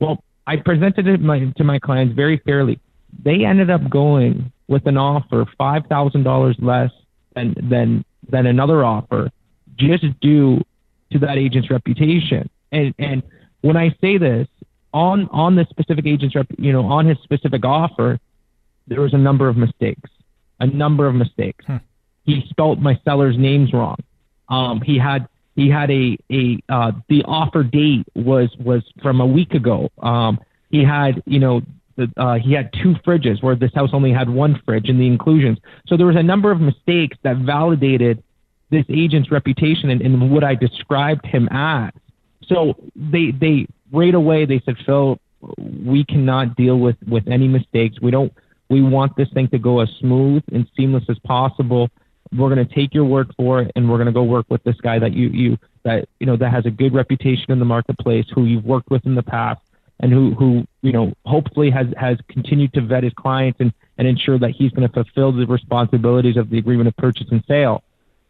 [0.00, 2.78] Well, I presented it my, to my clients very fairly.
[3.24, 6.90] They ended up going with an offer five thousand dollars less
[7.34, 9.30] than than than another offer
[9.76, 10.62] just due
[11.12, 12.48] to that agent's reputation.
[12.70, 13.22] And and
[13.60, 14.48] when I say this
[14.92, 18.18] on on this specific agent's rep, you know, on his specific offer,
[18.86, 20.10] there was a number of mistakes,
[20.60, 21.64] a number of mistakes.
[21.66, 21.76] Hmm.
[22.24, 23.96] He spelt my seller's names wrong.
[24.48, 29.26] Um, he had he had a a uh, the offer date was was from a
[29.26, 29.90] week ago.
[30.02, 31.62] Um, he had you know
[31.96, 35.06] the, uh, he had two fridges where this house only had one fridge in the
[35.06, 35.58] inclusions.
[35.86, 38.22] So there was a number of mistakes that validated
[38.70, 41.92] this agent's reputation and, and what I described him as.
[42.46, 45.18] So they they right away they said, Phil,
[45.84, 48.00] we cannot deal with with any mistakes.
[48.00, 48.32] We don't.
[48.68, 51.90] We want this thing to go as smooth and seamless as possible.
[52.36, 54.62] We're going to take your word for it, and we're going to go work with
[54.64, 57.64] this guy that you you that you know that has a good reputation in the
[57.64, 59.60] marketplace, who you've worked with in the past,
[60.00, 64.08] and who who you know hopefully has has continued to vet his clients and and
[64.08, 67.84] ensure that he's going to fulfill the responsibilities of the agreement of purchase and sale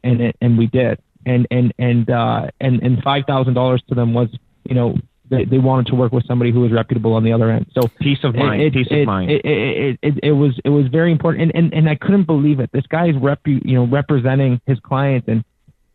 [0.04, 1.00] and and we did.
[1.24, 4.28] And and and uh, and and five thousand dollars to them was,
[4.64, 4.96] you know,
[5.32, 7.66] they, they wanted to work with somebody who was reputable on the other end.
[7.72, 9.30] So peace of mind, it, peace it, of mind.
[9.30, 12.70] It, it, was it was very important, and, and and I couldn't believe it.
[12.72, 15.42] This guy is rep, you know, representing his clients, and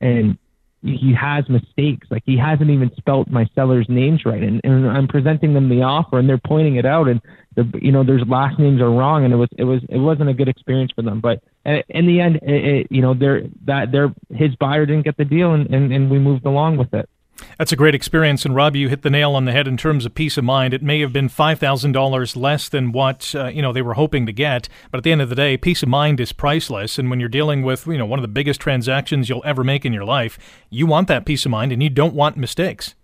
[0.02, 0.40] and
[0.82, 2.08] he has mistakes.
[2.10, 5.84] Like he hasn't even spelt my seller's names right, and, and I'm presenting them the
[5.84, 7.22] offer, and they're pointing it out, and
[7.56, 10.30] the you know their last names are wrong, and it was it was it wasn't
[10.30, 11.22] a good experience for them.
[11.22, 15.18] But in the end, it, it, you know, they're that they're his buyer didn't get
[15.18, 17.08] the deal, and, and and we moved along with it.
[17.58, 20.06] That's a great experience, and Rob, you hit the nail on the head in terms
[20.06, 20.74] of peace of mind.
[20.74, 23.94] It may have been five thousand dollars less than what uh, you know they were
[23.94, 26.98] hoping to get, but at the end of the day, peace of mind is priceless.
[26.98, 29.86] And when you're dealing with you know one of the biggest transactions you'll ever make
[29.86, 30.38] in your life,
[30.70, 32.96] you want that peace of mind, and you don't want mistakes.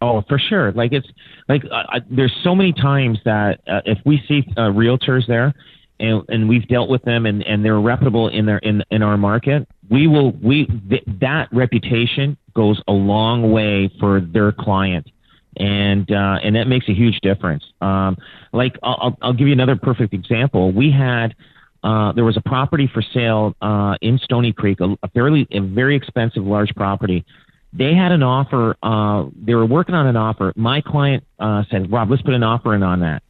[0.00, 0.72] Oh, for sure.
[0.72, 1.08] Like it's
[1.48, 5.52] like uh, I, there's so many times that uh, if we see uh, realtors there,
[6.00, 9.16] and, and we've dealt with them, and, and they're reputable in their in in our
[9.16, 15.10] market, we will we th- that reputation goes a long way for their client,
[15.56, 17.64] and uh, and that makes a huge difference.
[17.80, 18.16] Um,
[18.52, 20.72] like I'll, I'll give you another perfect example.
[20.72, 21.34] We had.
[21.80, 25.60] Uh, there was a property for sale uh, in Stoney Creek, a, a fairly, a
[25.60, 27.24] very expensive, large property.
[27.72, 28.76] They had an offer.
[28.82, 30.52] Uh, they were working on an offer.
[30.56, 33.22] My client uh, said, "Rob, let's put an offer in on that."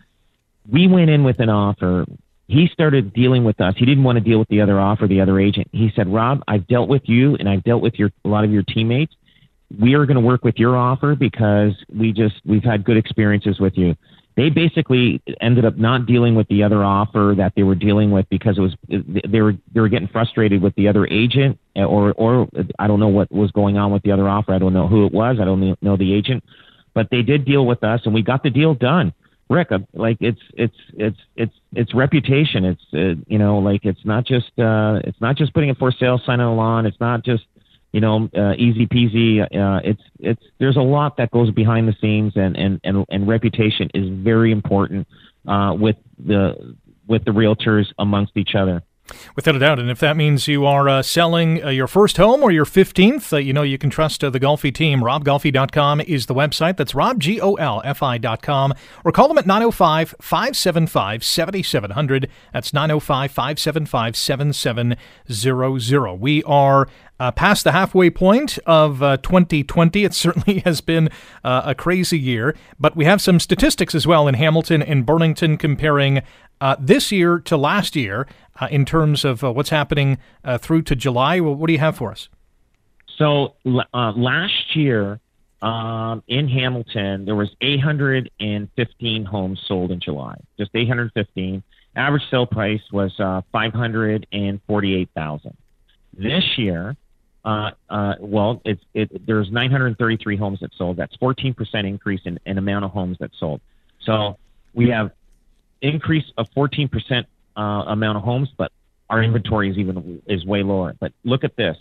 [0.67, 2.07] We went in with an offer
[2.49, 3.75] he started dealing with us.
[3.77, 5.69] He didn't want to deal with the other offer, the other agent.
[5.73, 8.51] He said, Rob, I've dealt with you and I've dealt with your a lot of
[8.51, 9.15] your teammates.
[9.79, 13.61] We are going to work with your offer because we just we've had good experiences
[13.61, 13.95] with you.
[14.35, 18.27] They basically ended up not dealing with the other offer that they were dealing with
[18.31, 22.49] because it was they were they were getting frustrated with the other agent or or
[22.79, 24.55] I don't know what was going on with the other offer.
[24.55, 25.37] I don't know who it was.
[25.39, 26.45] I don't know the agent,
[26.95, 29.13] but they did deal with us and we got the deal done.
[29.51, 32.65] Rick, like it's it's it's it's it's reputation.
[32.65, 35.91] It's uh, you know like it's not just uh, it's not just putting a for
[35.91, 36.85] sale sign on a lawn.
[36.87, 37.45] It's not just
[37.93, 39.41] you know uh, easy peasy.
[39.41, 43.27] Uh, it's it's there's a lot that goes behind the scenes, and and and, and
[43.27, 45.09] reputation is very important
[45.47, 48.83] uh, with the with the realtors amongst each other.
[49.37, 49.79] Without a doubt.
[49.79, 53.33] And if that means you are uh, selling uh, your first home or your 15th,
[53.33, 55.01] uh, you know you can trust uh, the Golfi team.
[55.01, 56.77] RobGolfi.com is the website.
[56.77, 58.75] That's Rob, G O L F I.com.
[59.05, 62.29] Or call them at 905 575 7700.
[62.53, 66.15] That's 905 575 7700.
[66.15, 66.89] We are
[67.21, 70.05] uh, past the halfway point of uh, 2020.
[70.05, 71.09] It certainly has been
[71.45, 75.57] uh, a crazy year, but we have some statistics as well in Hamilton and Burlington
[75.57, 76.23] comparing
[76.61, 78.27] uh, this year to last year
[78.61, 80.19] uh, in terms of uh, what's happening
[80.59, 81.41] through to July.
[81.41, 82.29] Well, what do you have for us?
[83.17, 85.21] So last year
[85.61, 91.63] um, in Hamilton, there was 815 homes sold in July, just 815.
[91.97, 95.57] Average sale price was uh, 548,000.
[96.17, 96.97] This year,
[97.45, 100.97] uh, uh, well, it's it, there's 933 homes that sold.
[100.97, 103.61] That's 14% increase in, in amount of homes that sold.
[104.05, 104.39] So
[104.75, 105.13] we have
[105.81, 107.25] increase of 14%
[107.57, 108.73] uh, amount of homes, but
[109.11, 110.95] our inventory is even is way lower.
[110.99, 111.77] But look at this: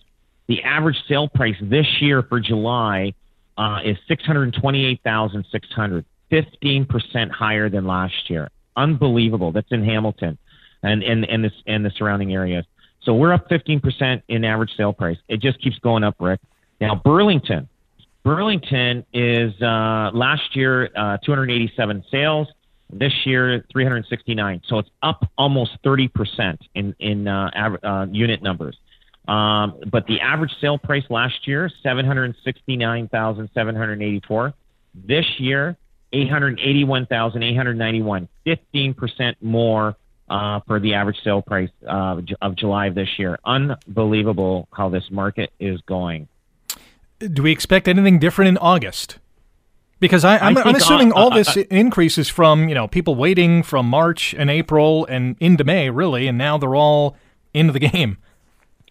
[0.48, 3.14] the average sale price this year for July
[3.58, 8.50] uh, is six hundred twenty-eight thousand six hundred, fifteen percent higher than last year.
[8.76, 9.52] Unbelievable.
[9.52, 10.38] That's in Hamilton,
[10.84, 12.66] and and and this and the surrounding areas.
[13.08, 15.16] So we're up fifteen percent in average sale price.
[15.30, 16.42] It just keeps going up, Rick.
[16.82, 17.70] Now Burlington,
[18.26, 22.50] Burlington is uh, last year uh, 287 sales.
[22.92, 24.62] This year, 369.
[24.68, 28.76] So it's up almost 30% in, in uh, av- uh, unit numbers.
[29.30, 34.54] Um, but the average sale price last year, 769,784.
[34.94, 35.78] This year,
[36.12, 38.28] 881,891.
[38.46, 39.96] 15% more
[40.30, 43.40] uh, for the average sale price uh, of July of this year.
[43.46, 46.28] Unbelievable how this market is going.
[47.20, 49.18] Do we expect anything different in August?
[50.00, 54.36] Because I, am assuming all this uh, increases from you know people waiting from March
[54.38, 57.16] and April and into May really, and now they're all
[57.54, 58.18] into the game.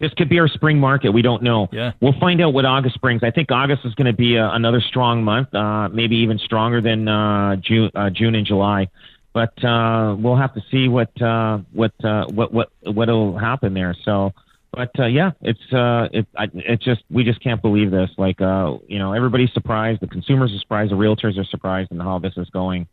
[0.01, 1.11] This could be our spring market.
[1.11, 1.69] We don't know.
[1.71, 3.23] Yeah, we'll find out what August brings.
[3.23, 6.81] I think August is going to be a, another strong month, uh, maybe even stronger
[6.81, 8.89] than uh, June, uh, June and July.
[9.37, 13.95] But uh, we'll have to see what uh, what what what what will happen there.
[14.03, 14.33] So
[14.71, 18.09] but uh, yeah, it's uh, it, I, it's just we just can't believe this.
[18.17, 20.01] Like uh, you know, everybody's surprised.
[20.01, 20.91] The consumers are surprised.
[20.91, 22.87] The realtors are surprised in how this is going.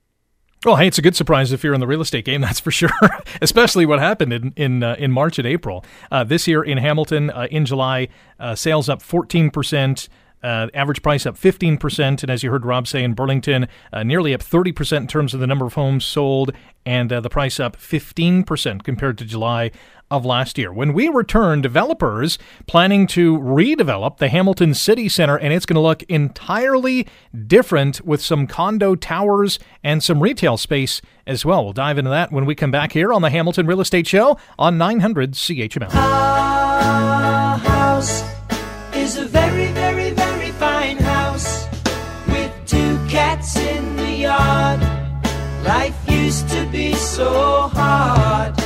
[0.66, 2.70] Well, hey, it's a good surprise if you're in the real estate game, that's for
[2.70, 2.90] sure.
[3.40, 5.82] Especially what happened in in, uh, in March and April.
[6.12, 10.10] Uh, this year in Hamilton, uh, in July, uh, sales up 14 percent.
[10.44, 12.22] Uh, average price up 15%.
[12.22, 15.40] And as you heard Rob say in Burlington, uh, nearly up 30% in terms of
[15.40, 16.52] the number of homes sold,
[16.84, 19.70] and uh, the price up 15% compared to July
[20.10, 20.72] of last year.
[20.72, 25.80] When we return, developers planning to redevelop the Hamilton City Center, and it's going to
[25.80, 27.06] look entirely
[27.46, 31.64] different with some condo towers and some retail space as well.
[31.64, 34.38] We'll dive into that when we come back here on the Hamilton Real Estate Show
[34.58, 35.90] on 900 CHML.
[37.62, 38.33] House
[47.14, 48.63] so hard.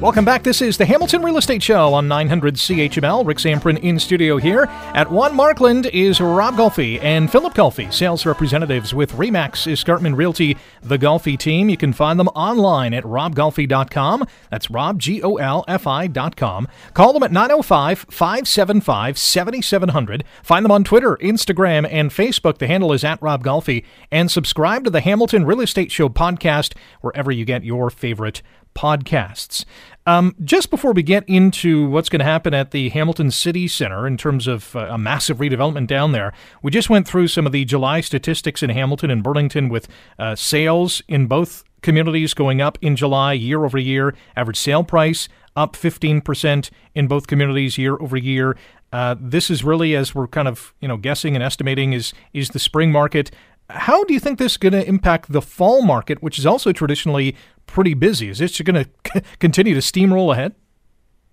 [0.00, 0.44] Welcome back.
[0.44, 3.26] This is the Hamilton Real Estate Show on 900 CHML.
[3.26, 4.66] Rick Zamperin in studio here.
[4.94, 10.56] At One Markland is Rob Golfi and Philip Golfi, sales representatives with Remax Escarpment Realty,
[10.84, 11.68] the Golfi team.
[11.68, 14.24] You can find them online at robgolfi.com.
[14.52, 16.68] That's Rob, G O L F I.com.
[16.94, 20.22] Call them at 905 575 7700.
[20.44, 22.58] Find them on Twitter, Instagram, and Facebook.
[22.58, 23.84] The handle is at Rob Golfi.
[24.12, 28.42] And subscribe to the Hamilton Real Estate Show podcast wherever you get your favorite
[28.78, 29.64] podcasts.
[30.06, 34.06] Um, just before we get into what's going to happen at the Hamilton City Center
[34.06, 37.50] in terms of uh, a massive redevelopment down there, we just went through some of
[37.50, 39.88] the July statistics in Hamilton and Burlington with
[40.18, 44.14] uh, sales in both communities going up in July year over year.
[44.36, 48.56] Average sale price up 15% in both communities year over year.
[48.92, 52.50] Uh, this is really, as we're kind of you know guessing and estimating, is is
[52.50, 53.30] the spring market.
[53.70, 56.72] How do you think this is going to impact the fall market, which is also
[56.72, 58.28] traditionally pretty busy?
[58.28, 60.54] Is this going to continue to steamroll ahead?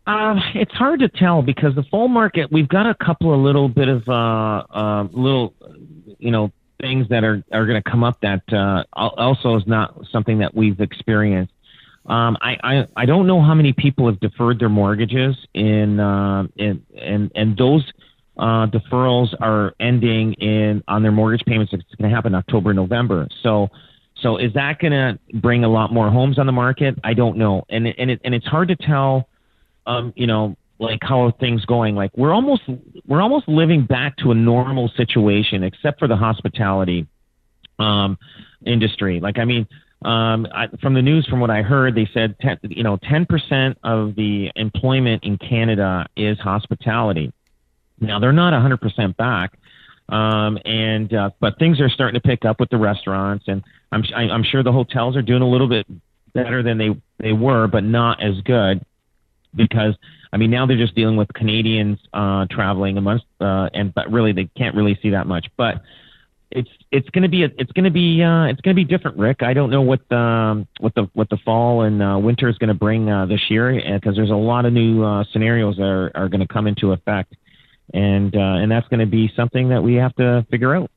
[0.07, 3.69] Uh, it's hard to tell because the fall market, we've got a couple of little
[3.69, 5.53] bit of uh, uh, little,
[6.19, 9.95] you know, things that are, are going to come up that uh, also is not
[10.11, 11.53] something that we've experienced.
[12.05, 16.45] Um, I, I I don't know how many people have deferred their mortgages in uh,
[16.55, 17.83] in and and those
[18.37, 21.71] uh, deferrals are ending in on their mortgage payments.
[21.73, 23.27] It's going to happen October, November.
[23.43, 23.69] So,
[24.21, 26.95] so is that going to bring a lot more homes on the market?
[27.03, 29.29] I don't know, and and it, and it's hard to tell.
[29.87, 31.95] Um, you know, like how are things going?
[31.95, 32.63] Like we're almost
[33.07, 37.07] we're almost living back to a normal situation, except for the hospitality
[37.79, 38.17] um,
[38.65, 39.19] industry.
[39.19, 39.67] Like I mean.
[40.03, 43.75] Um, I, from the news, from what I heard, they said, 10, you know, 10%
[43.83, 47.33] of the employment in Canada is hospitality.
[47.99, 49.58] Now they're not 100% back,
[50.10, 54.03] um, and uh, but things are starting to pick up with the restaurants, and I'm
[54.13, 55.88] I'm sure the hotels are doing a little bit
[56.34, 58.86] better than they they were, but not as good
[59.55, 59.95] because
[60.34, 64.34] I mean now they're just dealing with Canadians uh, traveling amongst, uh, and but really
[64.34, 65.81] they can't really see that much, but.
[66.51, 69.41] It's it's to be a, it's to be uh, it's to be different, Rick.
[69.41, 72.58] I don't know what the um, what the what the fall and uh, winter is
[72.60, 75.84] going to bring uh, this year because there's a lot of new uh, scenarios that
[75.84, 77.36] are, are going to come into effect
[77.93, 80.89] and uh, and that's going to be something that we have to figure out.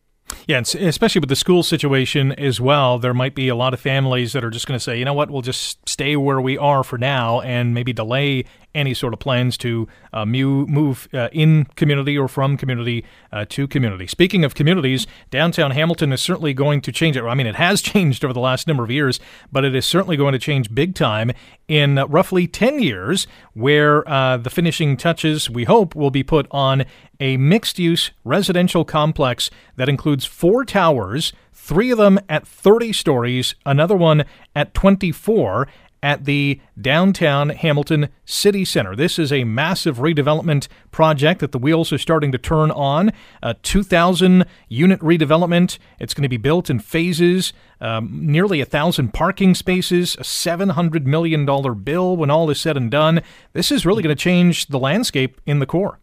[0.47, 4.33] Yeah, especially with the school situation as well, there might be a lot of families
[4.33, 6.85] that are just going to say, you know what, we'll just stay where we are
[6.85, 8.45] for now and maybe delay
[8.79, 13.67] any sort of plans to uh, move uh, in community or from community uh, to
[13.67, 14.07] community.
[14.07, 17.25] Speaking of communities, downtown Hamilton is certainly going to change it.
[17.25, 20.17] I mean, it has changed over the last number of years, but it is certainly
[20.17, 21.33] going to change big time
[21.67, 26.85] in roughly 10 years, where uh, the finishing touches, we hope, will be put on
[27.21, 31.33] a mixed use residential complex that includes four towers
[31.69, 34.25] three of them at 30 stories, another one
[34.57, 35.69] at 24,
[36.03, 38.95] at the downtown Hamilton City Center.
[38.95, 43.13] This is a massive redevelopment project that the wheels are starting to turn on.
[43.43, 45.79] A 2,000 unit redevelopment.
[45.99, 51.05] It's going to be built in phases, um, nearly a thousand parking spaces, a $700
[51.05, 51.45] million
[51.83, 53.23] bill when all is said and done.
[53.53, 55.99] This is really going to change the landscape in the core.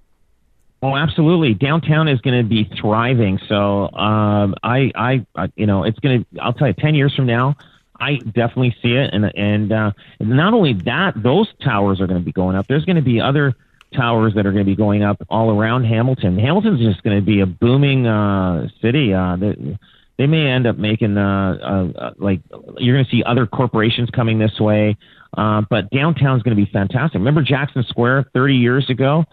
[0.81, 1.55] Oh, absolutely.
[1.55, 3.39] Downtown is going to be thriving.
[3.47, 6.41] So, um, I, I, you know, it's going to.
[6.41, 7.55] I'll tell you, ten years from now,
[7.99, 12.25] I definitely see it, and and uh, not only that, those towers are going to
[12.25, 12.67] be going up.
[12.67, 13.55] There's going to be other
[13.95, 16.38] towers that are going to be going up all around Hamilton.
[16.38, 19.13] Hamilton's just going to be a booming uh, city.
[19.13, 19.77] Uh, they,
[20.17, 22.41] they may end up making uh, uh, uh like
[22.77, 24.97] you're going to see other corporations coming this way,
[25.38, 27.19] uh, but downtown is going to be fantastic.
[27.19, 29.25] Remember Jackson Square 30 years ago?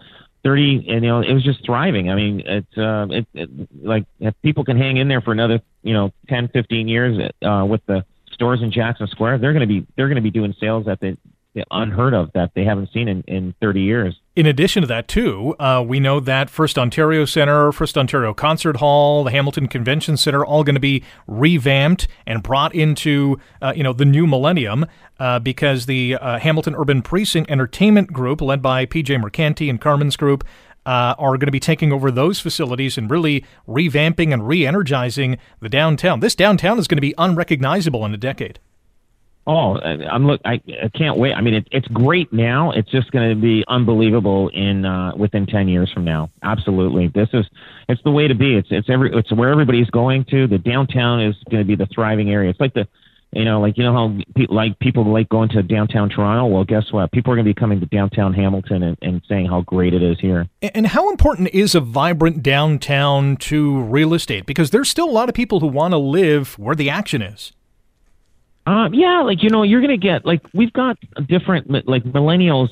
[0.43, 3.49] 30 and you know it was just thriving i mean it's uh it, it
[3.81, 7.65] like if people can hang in there for another you know 10 15 years uh
[7.65, 10.53] with the stores in Jackson Square, they're going to be they're going to be doing
[10.59, 11.15] sales that they
[11.71, 14.15] unheard of that they haven't seen in, in 30 years.
[14.35, 19.31] In addition to that, too, uh, we know that FirstOntario Centre, FirstOntario Concert Hall, the
[19.31, 24.05] Hamilton Convention Centre, all going to be revamped and brought into uh, you know the
[24.05, 24.87] new millennium
[25.19, 30.17] uh, because the uh, Hamilton Urban Precinct Entertainment Group, led by PJ Mercanti and Carmen's
[30.17, 30.43] Group,
[30.85, 35.37] uh, are going to be taking over those facilities and really revamping and re energizing
[35.59, 36.19] the downtown.
[36.19, 38.59] This downtown is going to be unrecognizable in a decade.
[39.45, 40.39] Oh, I'm look.
[40.45, 41.33] I, I can't wait.
[41.33, 42.71] I mean, it, it's great now.
[42.71, 46.29] It's just going to be unbelievable in uh, within ten years from now.
[46.43, 47.45] Absolutely, this is
[47.89, 48.55] it's the way to be.
[48.55, 50.47] It's it's every it's where everybody's going to.
[50.47, 52.51] The downtown is going to be the thriving area.
[52.51, 52.87] It's like the
[53.35, 56.45] You know, like you know how pe- like people like going to downtown Toronto.
[56.45, 57.11] Well, guess what?
[57.11, 60.03] People are going to be coming to downtown Hamilton and, and saying how great it
[60.03, 60.47] is here.
[60.61, 64.45] And how important is a vibrant downtown to real estate?
[64.45, 67.53] Because there's still a lot of people who want to live where the action is.
[68.65, 72.69] Um, yeah, like you know, you're gonna get like we've got different like millennials.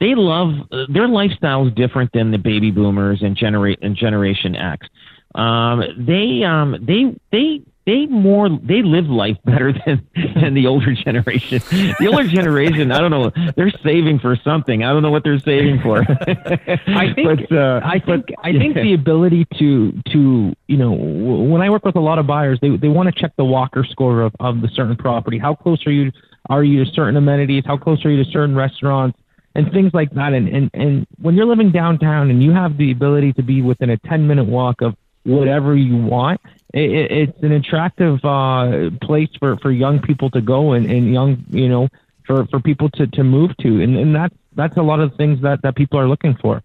[0.00, 4.56] They love uh, their lifestyle is different than the baby boomers and generate and Generation
[4.56, 4.86] X.
[5.34, 10.94] Um, they um, they they they more they live life better than than the older
[10.94, 11.60] generation.
[11.98, 14.84] The older generation, I don't know, they're saving for something.
[14.84, 15.98] I don't know what they're saving for.
[16.08, 18.82] I think but, uh, I think but, I think yeah.
[18.82, 22.76] the ability to to you know when I work with a lot of buyers, they
[22.76, 25.38] they want to check the Walker score of of the certain property.
[25.38, 26.12] How close are you
[26.48, 27.64] are you to certain amenities?
[27.66, 29.18] How close are you to certain restaurants?
[29.56, 30.32] And things like that.
[30.32, 33.90] And, and and when you're living downtown and you have the ability to be within
[33.90, 36.40] a 10 minute walk of whatever you want,
[36.72, 41.44] it, it's an attractive uh, place for, for young people to go and, and young,
[41.50, 41.88] you know,
[42.26, 43.80] for, for people to, to move to.
[43.82, 46.62] And, and that's, that's a lot of things that, that people are looking for.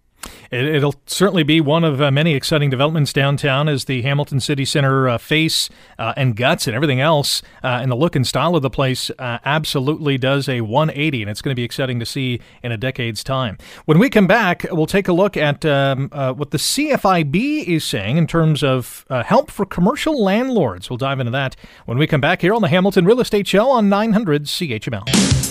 [0.51, 4.65] It, will certainly be one of uh, many exciting developments downtown as the Hamilton City
[4.65, 8.55] Center uh, face uh, and guts and everything else uh, and the look and style
[8.55, 12.05] of the place uh, absolutely does a 180, and it's going to be exciting to
[12.05, 13.57] see in a decade's time.
[13.85, 18.17] When we come back, we'll take a look at um, what the CFIB is saying
[18.17, 20.89] in terms of help for commercial landlords.
[20.89, 23.69] We'll dive into that when we come back here on the Hamilton Real Estate Show
[23.69, 25.44] on 900 CHML.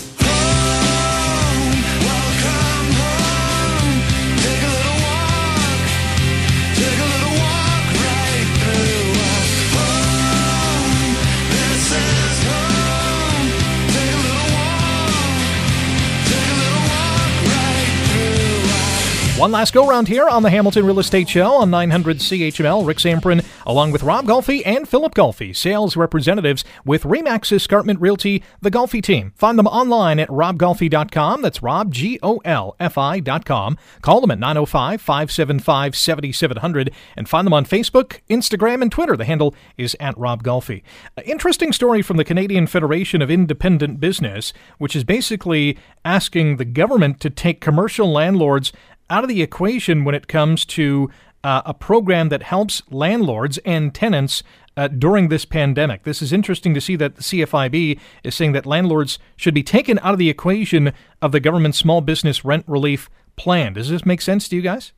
[19.37, 22.87] One last go round here on the Hamilton Real Estate Show on 900 CHML.
[22.87, 28.41] Rick Zamperin, along with Rob Golfi and Philip Golfi, sales representatives with Remax Escarpment Realty,
[28.61, 29.33] the Golfi team.
[29.35, 31.41] Find them online at robgolfi.com.
[31.41, 33.77] That's Rob, G O L F I.com.
[34.01, 39.17] Call them at 905 575 7700 and find them on Facebook, Instagram, and Twitter.
[39.17, 40.81] The handle is at Rob Golfi.
[41.25, 47.19] interesting story from the Canadian Federation of Independent Business, which is basically asking the government
[47.19, 48.71] to take commercial landlords
[49.09, 51.09] out of the equation when it comes to
[51.43, 54.41] uh, a program that helps landlords and tenants
[54.77, 56.03] uh, during this pandemic.
[56.03, 59.99] This is interesting to see that the CFIB is saying that landlords should be taken
[59.99, 60.91] out of the equation
[61.21, 63.73] of the government small business rent relief plan.
[63.73, 64.91] Does this make sense to you guys?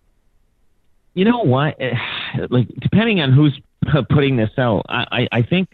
[1.13, 1.77] You know what?
[2.49, 3.59] Like depending on who's
[4.09, 5.69] putting this out, I, I, think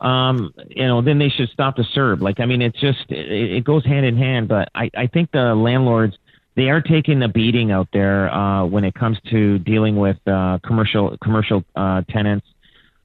[0.00, 2.20] um, you know, then they should stop the CERB.
[2.20, 4.48] Like, I mean, it's just it, it goes hand in hand.
[4.48, 6.16] But I, I think the landlords
[6.54, 10.58] they are taking a beating out there uh, when it comes to dealing with uh,
[10.64, 12.46] commercial commercial uh, tenants.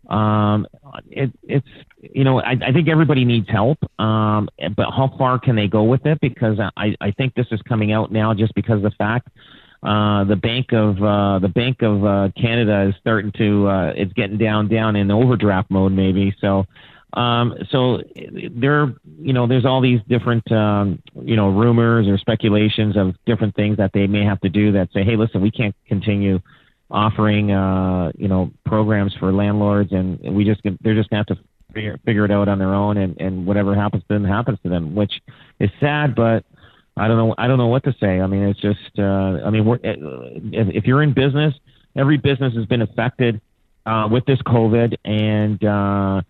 [0.10, 0.66] Um,
[1.10, 1.68] it, it's
[2.02, 5.84] you know I, I think everybody needs help, um, but how far can they go
[5.84, 6.20] with it?
[6.22, 9.30] Because I, I think this is coming out now just because of the fact
[9.84, 14.12] uh, the Bank of uh, the Bank of uh, Canada is starting to uh, it's
[14.14, 16.36] getting down down in overdraft mode maybe.
[16.42, 16.66] So
[17.14, 18.02] um, so
[18.54, 23.56] there, you know, there's all these different, um, you know, rumors or speculations of different
[23.56, 26.40] things that they may have to do that say, hey, listen, we can't continue
[26.92, 31.44] offering, uh, you know, programs for landlords, and we just they're just gonna have to
[31.74, 34.70] figure, figure it out on their own, and, and whatever happens to them happens to
[34.70, 35.22] them, which
[35.60, 36.46] is sad, but
[36.98, 38.20] I don't know, I don't know what to say.
[38.20, 41.54] I mean, it's just, uh, I mean, we're, if, if you're in business,
[41.96, 43.40] every business has been affected
[43.86, 46.22] uh, with this COVID, and uh,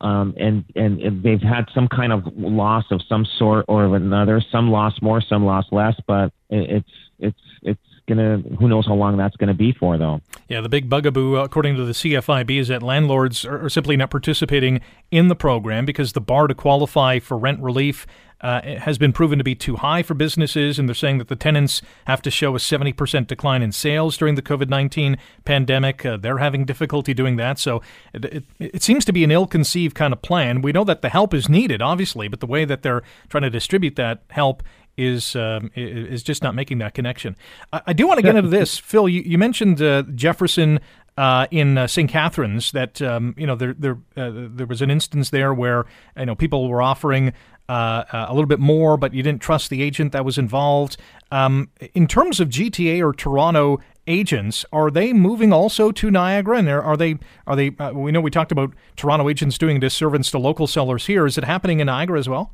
[0.00, 4.42] um, and, and they've had some kind of loss of some sort or of another.
[4.50, 6.88] Some lost more, some lost less, but it's
[7.18, 7.80] it's it's
[8.14, 8.42] gonna.
[8.58, 10.20] Who knows how long that's gonna be for, though.
[10.48, 14.80] Yeah, the big bugaboo, according to the CFIB, is that landlords are simply not participating
[15.10, 18.06] in the program because the bar to qualify for rent relief
[18.40, 21.36] uh, has been proven to be too high for businesses, and they're saying that the
[21.36, 26.04] tenants have to show a 70% decline in sales during the COVID 19 pandemic.
[26.06, 27.58] Uh, they're having difficulty doing that.
[27.58, 27.82] So
[28.14, 30.62] it, it, it, seems to be an ill conceived kind of plan.
[30.62, 33.50] We know that the help is needed, obviously, but the way that they're trying to
[33.50, 34.62] distribute that help
[35.00, 37.36] is um, is just not making that connection.
[37.72, 39.08] I, I do want to get into this, Phil.
[39.08, 40.80] You, you mentioned uh, Jefferson
[41.16, 42.08] uh, in uh, St.
[42.08, 45.86] Catharines that um, you know there there uh, there was an instance there where
[46.16, 47.32] you know people were offering
[47.68, 50.96] uh, uh, a little bit more, but you didn't trust the agent that was involved.
[51.30, 56.58] Um, in terms of GTA or Toronto agents, are they moving also to Niagara?
[56.58, 57.70] And are they are they?
[57.78, 61.26] Uh, we know we talked about Toronto agents doing disservice to local sellers here.
[61.26, 62.52] Is it happening in Niagara as well?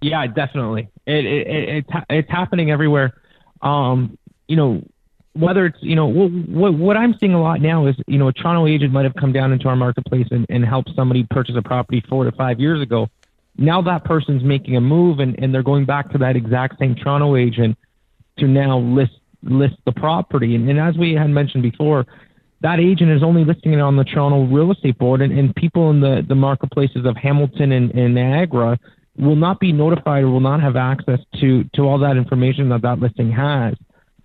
[0.00, 0.88] Yeah, definitely.
[1.06, 3.20] It, it, it it's happening everywhere.
[3.62, 4.82] Um, you know,
[5.32, 8.32] whether it's you know what what I'm seeing a lot now is you know a
[8.32, 11.62] Toronto agent might have come down into our marketplace and, and helped somebody purchase a
[11.62, 13.08] property four to five years ago
[13.58, 16.94] now that person's making a move and, and they're going back to that exact same
[16.94, 17.76] Toronto agent
[18.38, 20.54] to now list list the property.
[20.54, 22.06] And, and as we had mentioned before,
[22.60, 25.90] that agent is only listing it on the Toronto Real Estate Board, and, and people
[25.90, 28.78] in the, the marketplaces of Hamilton and, and Niagara
[29.18, 32.82] will not be notified or will not have access to, to all that information that
[32.82, 33.74] that listing has.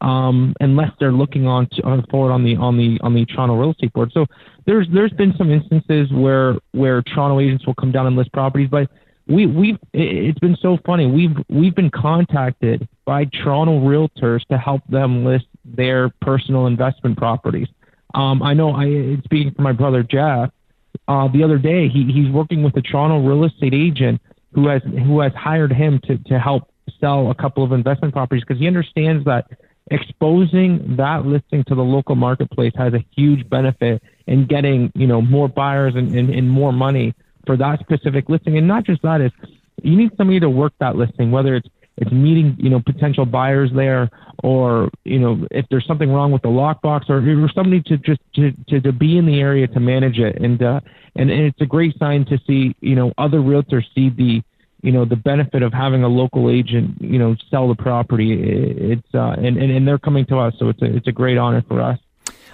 [0.02, 3.56] Um, unless they're looking on to, on forward on the on the on the Toronto
[3.56, 4.12] Real Estate Board.
[4.12, 4.26] So
[4.66, 8.68] there's there's been some instances where where Toronto agents will come down and list properties,
[8.68, 8.90] but
[9.28, 11.06] we we've it's been so funny.
[11.06, 17.68] We've we've been contacted by Toronto realtors to help them list their personal investment properties.
[18.16, 20.50] Um, I know I speaking for my brother Jeff.
[21.08, 24.20] Uh, the other day, he he's working with a Toronto real estate agent
[24.54, 28.44] who has who has hired him to to help sell a couple of investment properties
[28.46, 29.48] because he understands that
[29.90, 35.22] exposing that listing to the local marketplace has a huge benefit in getting you know
[35.22, 37.14] more buyers and, and, and more money
[37.46, 38.58] for that specific listing.
[38.58, 39.32] And not just that is
[39.84, 41.68] you need somebody to work that listing whether it's
[42.02, 44.10] it's meeting you know potential buyers there
[44.44, 48.20] or you know if there's something wrong with the lockbox or, or somebody to just
[48.34, 50.42] to, to, to be in the area to manage it.
[50.42, 50.82] And uh
[51.16, 54.42] and, and it's a great sign to see you know other realtors see the
[54.82, 58.34] you know the benefit of having a local agent you know sell the property.
[58.34, 61.38] It's uh and, and and they're coming to us so it's a it's a great
[61.38, 62.00] honor for us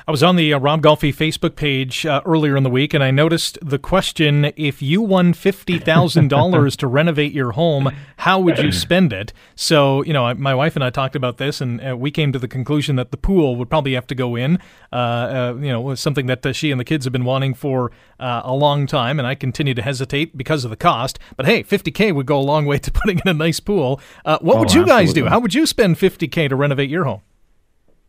[0.08, 3.04] I was on the uh, Rob Golfi Facebook page uh, earlier in the week, and
[3.04, 8.40] I noticed the question: If you won fifty thousand dollars to renovate your home, how
[8.40, 9.34] would you spend it?
[9.56, 12.40] So, you know, my wife and I talked about this, and uh, we came to
[12.40, 14.60] the conclusion that the pool would probably have to go in.
[14.94, 17.54] Uh, uh, you know, was something that uh, she and the kids have been wanting
[17.54, 21.20] for a long time, and I continue to hesitate because of the cost.
[21.36, 24.00] But hey, fifty k would go a long way to putting in a nice pool.
[24.24, 25.26] what oh, would you guys do?
[25.26, 27.24] How would you spend fifty k to renovate your home?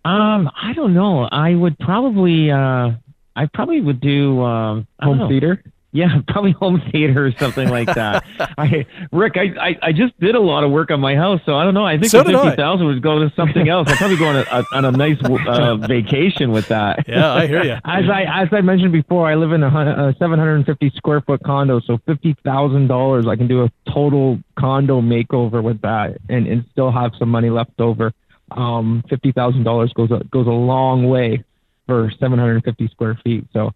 [0.09, 1.25] Um, I don't know.
[1.25, 2.93] I would probably, uh,
[3.37, 5.63] I probably would do um, home theater.
[5.93, 8.25] Yeah, probably home theater or something like that.
[8.59, 11.57] I, Rick, I, I, I just did a lot of work on my house, so
[11.57, 11.85] I don't know.
[11.85, 13.89] I think so the fifty thousand would go to something else.
[13.91, 17.07] I'd probably go on a, on a nice uh, vacation with that.
[17.07, 17.77] Yeah, I hear you.
[17.85, 20.91] As I as I mentioned before, I live in a, a seven hundred and fifty
[20.97, 25.83] square foot condo, so fifty thousand dollars, I can do a total condo makeover with
[25.83, 28.13] that, and and still have some money left over
[28.51, 31.45] um, fifty thousand dollars goes a, goes a long way
[31.87, 33.47] for seven hundred and fifty square feet.
[33.53, 33.73] So,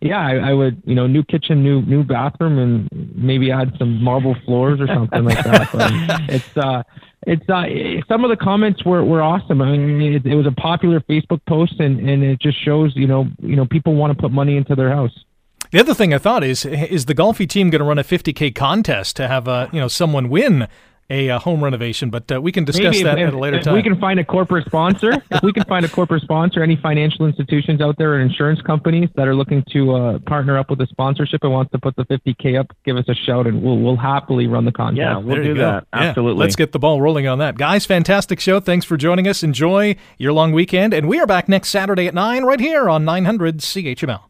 [0.00, 4.02] yeah, I, I, would you know new kitchen, new new bathroom, and maybe add some
[4.02, 5.68] marble floors or something like that.
[5.72, 5.90] But
[6.34, 6.82] it's uh,
[7.26, 7.64] it's uh,
[8.08, 9.60] some of the comments were, were awesome.
[9.60, 13.06] I mean, it, it was a popular Facebook post, and, and it just shows you
[13.06, 15.12] know you know people want to put money into their house.
[15.72, 18.54] The other thing I thought is is the Golfi team going to run a 50k
[18.54, 20.68] contest to have a you know someone win
[21.08, 23.58] a uh, home renovation, but uh, we can discuss Maybe that if, at a later
[23.58, 23.74] if time.
[23.74, 25.12] We can find a corporate sponsor.
[25.30, 29.08] if we can find a corporate sponsor, any financial institutions out there or insurance companies
[29.14, 32.04] that are looking to uh, partner up with a sponsorship and wants to put the
[32.04, 34.98] 50k up, give us a shout and we'll we'll happily run the contest.
[34.98, 35.86] Yeah, we'll do that.
[35.92, 36.40] Yeah, Absolutely.
[36.40, 37.86] Let's get the ball rolling on that, guys.
[37.86, 38.60] Fantastic show.
[38.60, 39.42] Thanks for joining us.
[39.42, 43.04] Enjoy your long weekend, and we are back next Saturday at nine right here on
[43.04, 44.22] 900 CHML.